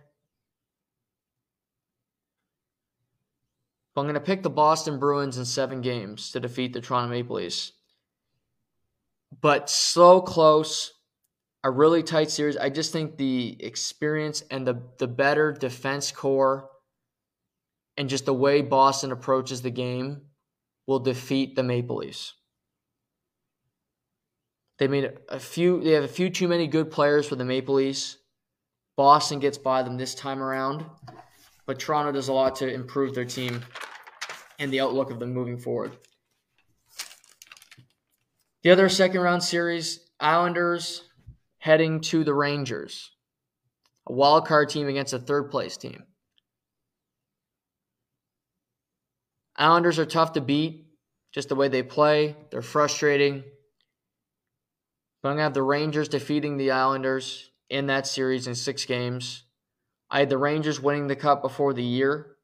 [3.93, 7.09] But I'm going to pick the Boston Bruins in seven games to defeat the Toronto
[7.09, 7.73] Maple Leafs.
[9.41, 10.93] But so close,
[11.63, 12.57] a really tight series.
[12.57, 16.69] I just think the experience and the, the better defense core
[17.97, 20.21] and just the way Boston approaches the game
[20.87, 22.33] will defeat the Maple Leafs.
[24.79, 25.83] They made a few.
[25.83, 28.17] They have a few too many good players for the Maple Leafs.
[28.97, 30.83] Boston gets by them this time around,
[31.67, 33.63] but Toronto does a lot to improve their team
[34.57, 35.91] and the outlook of them moving forward.
[38.63, 41.03] The other second round series, Islanders
[41.61, 43.11] heading to the Rangers,
[44.09, 46.03] a wild card team against a third place team.
[49.55, 50.87] Islanders are tough to beat,
[51.31, 52.35] just the way they play.
[52.49, 53.43] They're frustrating.
[55.21, 58.85] But I'm going to have the Rangers defeating the Islanders in that series in six
[58.85, 59.43] games.
[60.09, 62.37] I had the Rangers winning the cup before the year.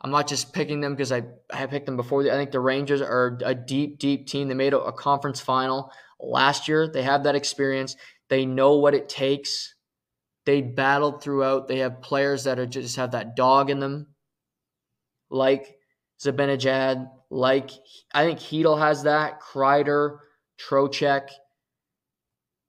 [0.00, 2.22] I'm not just picking them because I, I picked them before.
[2.22, 4.46] The, I think the Rangers are a deep, deep team.
[4.46, 5.90] They made a, a conference final
[6.20, 6.86] last year.
[6.86, 7.96] They have that experience.
[8.30, 9.74] They know what it takes.
[10.46, 11.68] They battled throughout.
[11.68, 14.06] They have players that are just have that dog in them,
[15.28, 15.76] like
[16.22, 17.70] Zibanejad, like
[18.14, 19.40] I think Chytil has that.
[19.42, 20.18] Kreider,
[20.58, 21.28] Trocheck.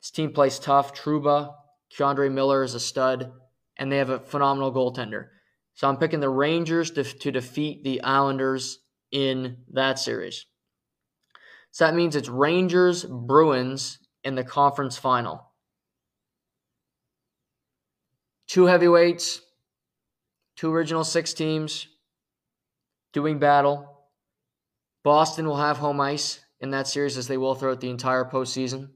[0.02, 0.94] This team plays tough.
[0.94, 1.54] Trouba,
[1.96, 3.32] K'Andre Miller is a stud,
[3.78, 5.28] and they have a phenomenal goaltender.
[5.76, 8.80] So I'm picking the Rangers to, to defeat the Islanders
[9.12, 10.46] in that series.
[11.72, 15.51] So that means it's Rangers, Bruins in the conference final.
[18.52, 19.40] Two heavyweights,
[20.58, 21.88] two original six teams
[23.14, 24.10] doing battle.
[25.06, 28.90] Boston will have home ice in that series as they will throughout the entire postseason.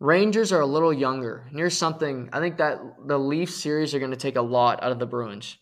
[0.00, 1.46] Rangers are a little younger.
[1.54, 4.92] Here's something I think that the Leafs series are going to take a lot out
[4.92, 5.58] of the Bruins.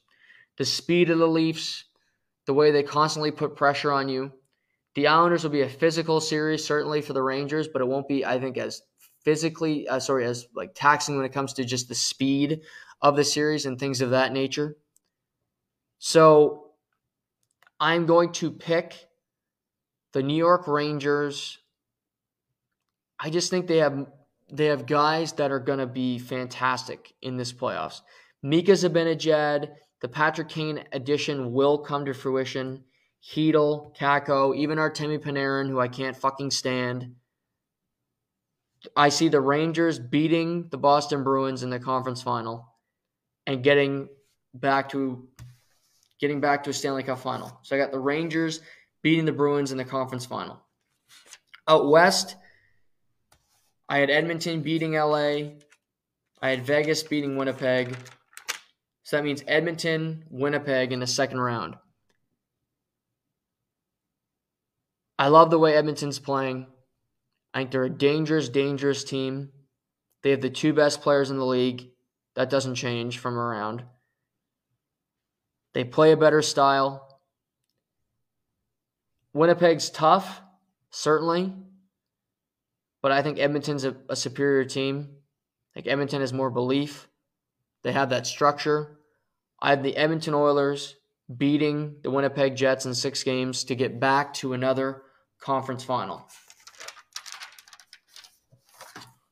[0.59, 1.87] The speed of the Leafs,
[2.47, 4.31] the way they constantly put pressure on you.
[4.95, 8.25] The Islanders will be a physical series, certainly for the Rangers, but it won't be,
[8.25, 8.83] I think, as
[9.25, 12.63] physically, uh, sorry, as like taxing when it comes to just the speed
[13.01, 14.77] of the series and things of that nature.
[15.99, 16.73] So
[17.79, 18.95] I'm going to pick
[20.13, 21.59] the New York Rangers.
[23.19, 24.07] I just think they have
[24.53, 28.01] they have guys that are going to be fantastic in this playoffs.
[28.43, 29.69] Mika Zibanejad,
[30.01, 32.83] the Patrick Kane addition will come to fruition.
[33.23, 37.15] Chytil, Kakko, even Artemi Panarin, who I can't fucking stand.
[38.97, 42.67] I see the Rangers beating the Boston Bruins in the conference final
[43.47, 44.09] and getting
[44.55, 45.29] back to
[46.19, 47.59] getting back to a Stanley Cup final.
[47.63, 48.61] So I got the Rangers
[49.03, 50.61] beating the Bruins in the conference final.
[51.69, 52.37] Out west,
[53.89, 55.57] I had Edmonton beating LA.
[56.43, 57.97] I had Vegas beating Winnipeg.
[59.03, 61.77] So that means Edmonton, Winnipeg in the second round.
[65.21, 66.67] I love the way Edmonton's playing.
[67.53, 69.51] I think they're a dangerous, dangerous team.
[70.23, 71.91] They have the two best players in the league.
[72.37, 73.85] That doesn't change from around.
[75.75, 77.21] They play a better style.
[79.35, 80.41] Winnipeg's tough,
[80.89, 81.53] certainly.
[83.03, 85.11] But I think Edmonton's a, a superior team.
[85.77, 87.09] Like Edmonton has more belief.
[87.83, 88.99] They have that structure.
[89.61, 90.97] I have the Edmonton Oilers
[91.37, 95.03] beating the Winnipeg Jets in six games to get back to another
[95.41, 96.27] conference final.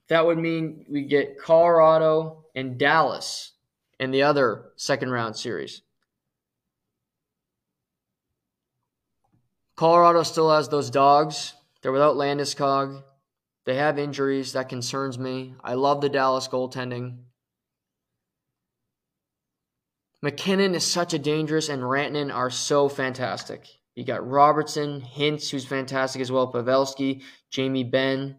[0.08, 3.52] That would mean we get Colorado and Dallas
[4.00, 5.82] in the other second round series.
[9.76, 11.54] Colorado still has those dogs.
[11.82, 13.02] They're without Landeskog.
[13.64, 14.54] They have injuries.
[14.54, 15.54] That concerns me.
[15.62, 17.18] I love the Dallas goaltending.
[20.20, 23.68] MacKinnon is such a dangerous, and Rantanen are so fantastic.
[23.98, 28.36] You got Robertson, Hintz, who's fantastic as well, Pavelski, Jamie Benn.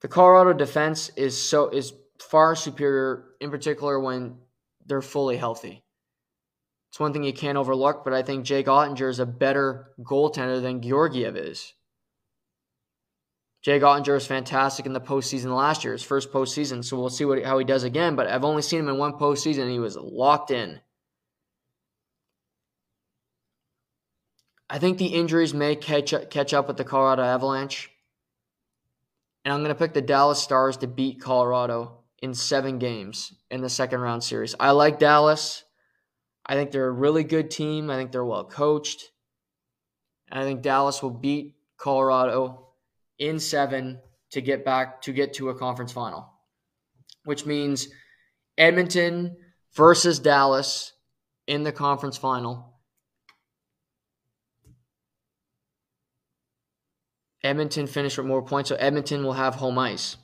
[0.00, 4.38] The Colorado defense is so is far superior, in particular when
[4.84, 5.84] they're fully healthy.
[6.90, 10.60] It's one thing you can't overlook, but I think Jake Oettinger is a better goaltender
[10.60, 11.72] than Georgiev is.
[13.62, 17.24] Jake Oettinger was fantastic in the postseason last year, his first postseason, so we'll see
[17.24, 18.16] what, how he does again.
[18.16, 20.80] But I've only seen him in one postseason, and he was locked in.
[24.68, 27.90] I think the injuries may catch up, catch up with the Colorado Avalanche.
[29.44, 33.60] And I'm going to pick the Dallas Stars to beat Colorado in seven games in
[33.60, 34.54] the second round series.
[34.58, 35.64] I like Dallas.
[36.46, 37.90] I think they're a really good team.
[37.90, 39.10] I think they're well coached.
[40.30, 42.68] And I think Dallas will beat Colorado
[43.18, 44.00] in seven
[44.30, 46.28] to get back to get to a conference final,
[47.24, 47.88] which means
[48.56, 49.36] Edmonton
[49.74, 50.92] versus Dallas
[51.46, 52.73] in the conference final.
[57.44, 60.16] Edmonton finished with more points, so Edmonton will have home ice.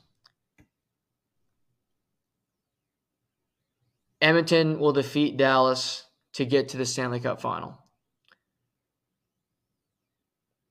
[4.19, 7.77] Edmonton will defeat Dallas to get to the Stanley Cup final.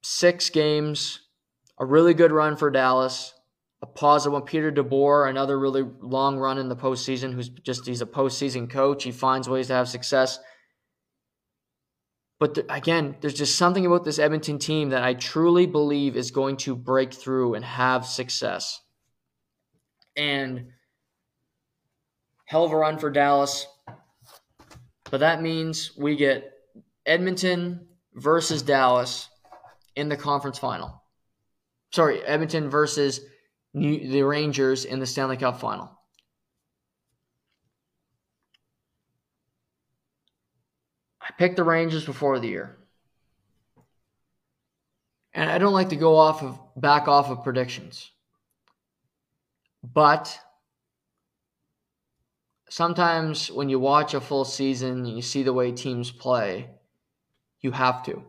[0.02, 1.20] Six games,
[1.78, 3.32] a really good run for Dallas.
[3.82, 4.43] A positive one.
[4.43, 9.05] Peter DeBoer, another really long run in the postseason, who's just he's a postseason coach.
[9.05, 10.39] He finds ways to have success.
[12.40, 16.30] But the, again, there's just something about this Edmonton team that I truly believe is
[16.30, 18.80] going to break through and have success.
[20.16, 20.68] And
[22.46, 23.66] hell of a run for Dallas.
[25.10, 26.50] But that means we get
[27.04, 29.28] Edmonton versus Dallas
[29.94, 31.02] in the conference final.
[31.92, 33.20] Sorry, Edmonton versus
[33.74, 35.99] New, the Rangers in the Stanley Cup final.
[41.31, 42.77] I picked the Rangers before the year.
[45.32, 48.11] And I don't like to go off of back off of predictions.
[49.85, 50.36] But
[52.69, 56.69] sometimes when you watch a full season and you see the way teams play,
[57.61, 58.24] you have to.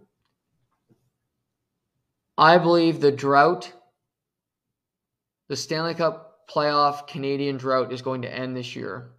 [2.38, 3.74] I believe the drought,
[5.48, 9.10] the Stanley Cup playoff Canadian drought is going to end this year.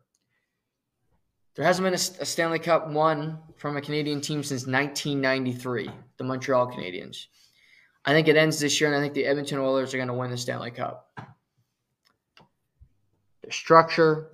[1.55, 6.25] There hasn't been a, a Stanley Cup won from a Canadian team since 1993, the
[6.25, 7.27] Montreal Canadiens.
[8.05, 10.15] I think it ends this year, and I think the Edmonton Oilers are going to
[10.15, 11.11] win the Stanley Cup.
[13.43, 14.31] Their structure,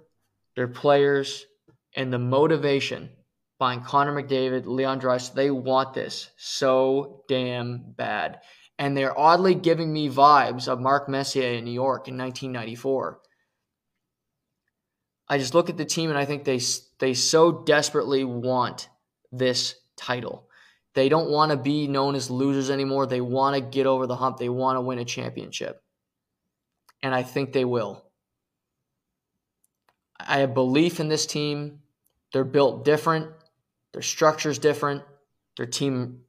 [0.54, 1.46] their players,
[1.94, 3.10] and the motivation
[3.58, 8.40] behind Connor McDavid, Leon Draisaitl, they want this so damn bad.
[8.78, 13.20] And they're oddly giving me vibes of Mark Messier in New York in 1994.
[15.28, 16.60] I just look at the team and I think they
[16.98, 18.88] they so desperately want
[19.30, 20.48] this title.
[20.94, 23.06] They don't want to be known as losers anymore.
[23.06, 24.38] They want to get over the hump.
[24.38, 25.82] They want to win a championship.
[27.02, 28.04] And I think they will.
[30.18, 31.80] I have belief in this team.
[32.32, 33.30] They're built different.
[33.92, 35.02] Their structure's different.
[35.56, 36.20] Their team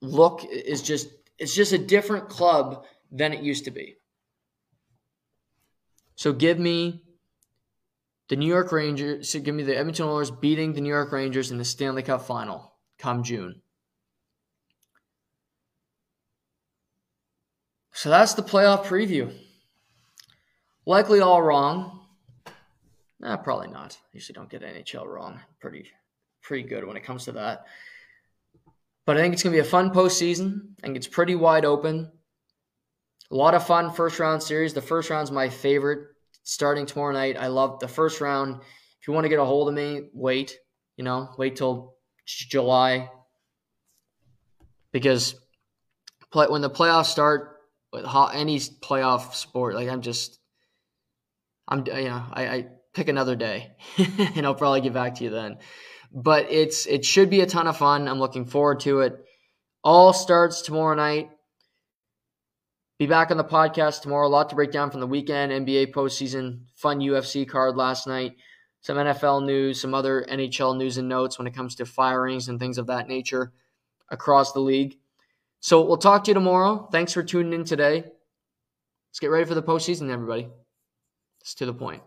[0.00, 1.08] look is just
[1.38, 3.96] it's just a different club than it used to be.
[6.14, 7.02] So give me
[8.28, 11.50] the New York Rangers, so give me the Edmonton Oilers beating the New York Rangers
[11.50, 13.60] in the Stanley Cup final come June.
[17.92, 19.32] So that's the playoff preview.
[20.84, 22.00] Likely all wrong.
[23.20, 23.98] Nah, probably not.
[24.12, 25.40] Usually don't get NHL wrong.
[25.60, 25.90] Pretty
[26.42, 27.66] pretty good when it comes to that.
[29.04, 30.74] But I think it's gonna be a fun postseason.
[30.78, 32.12] I think it's pretty wide open.
[33.30, 34.74] A lot of fun first round series.
[34.74, 36.06] The first round's my favorite
[36.46, 37.36] starting tomorrow night.
[37.36, 38.62] I love the first round.
[39.00, 40.56] If you want to get a hold of me, wait.
[40.96, 43.10] You know, wait till July
[44.92, 45.34] because
[46.32, 47.60] play, when the playoffs start,
[47.92, 50.38] with any playoff sport, like I'm just,
[51.68, 55.30] I'm you know, I, I pick another day, and I'll probably get back to you
[55.30, 55.58] then.
[56.12, 58.08] But it's it should be a ton of fun.
[58.08, 59.22] I'm looking forward to it.
[59.84, 61.30] All starts tomorrow night.
[62.98, 64.26] Be back on the podcast tomorrow.
[64.26, 68.36] A lot to break down from the weekend, NBA postseason, fun UFC card last night,
[68.80, 72.58] some NFL news, some other NHL news and notes when it comes to firings and
[72.58, 73.52] things of that nature
[74.10, 74.96] across the league.
[75.60, 76.88] So we'll talk to you tomorrow.
[76.90, 77.96] Thanks for tuning in today.
[77.96, 80.48] Let's get ready for the postseason, everybody.
[81.42, 82.02] It's to the point.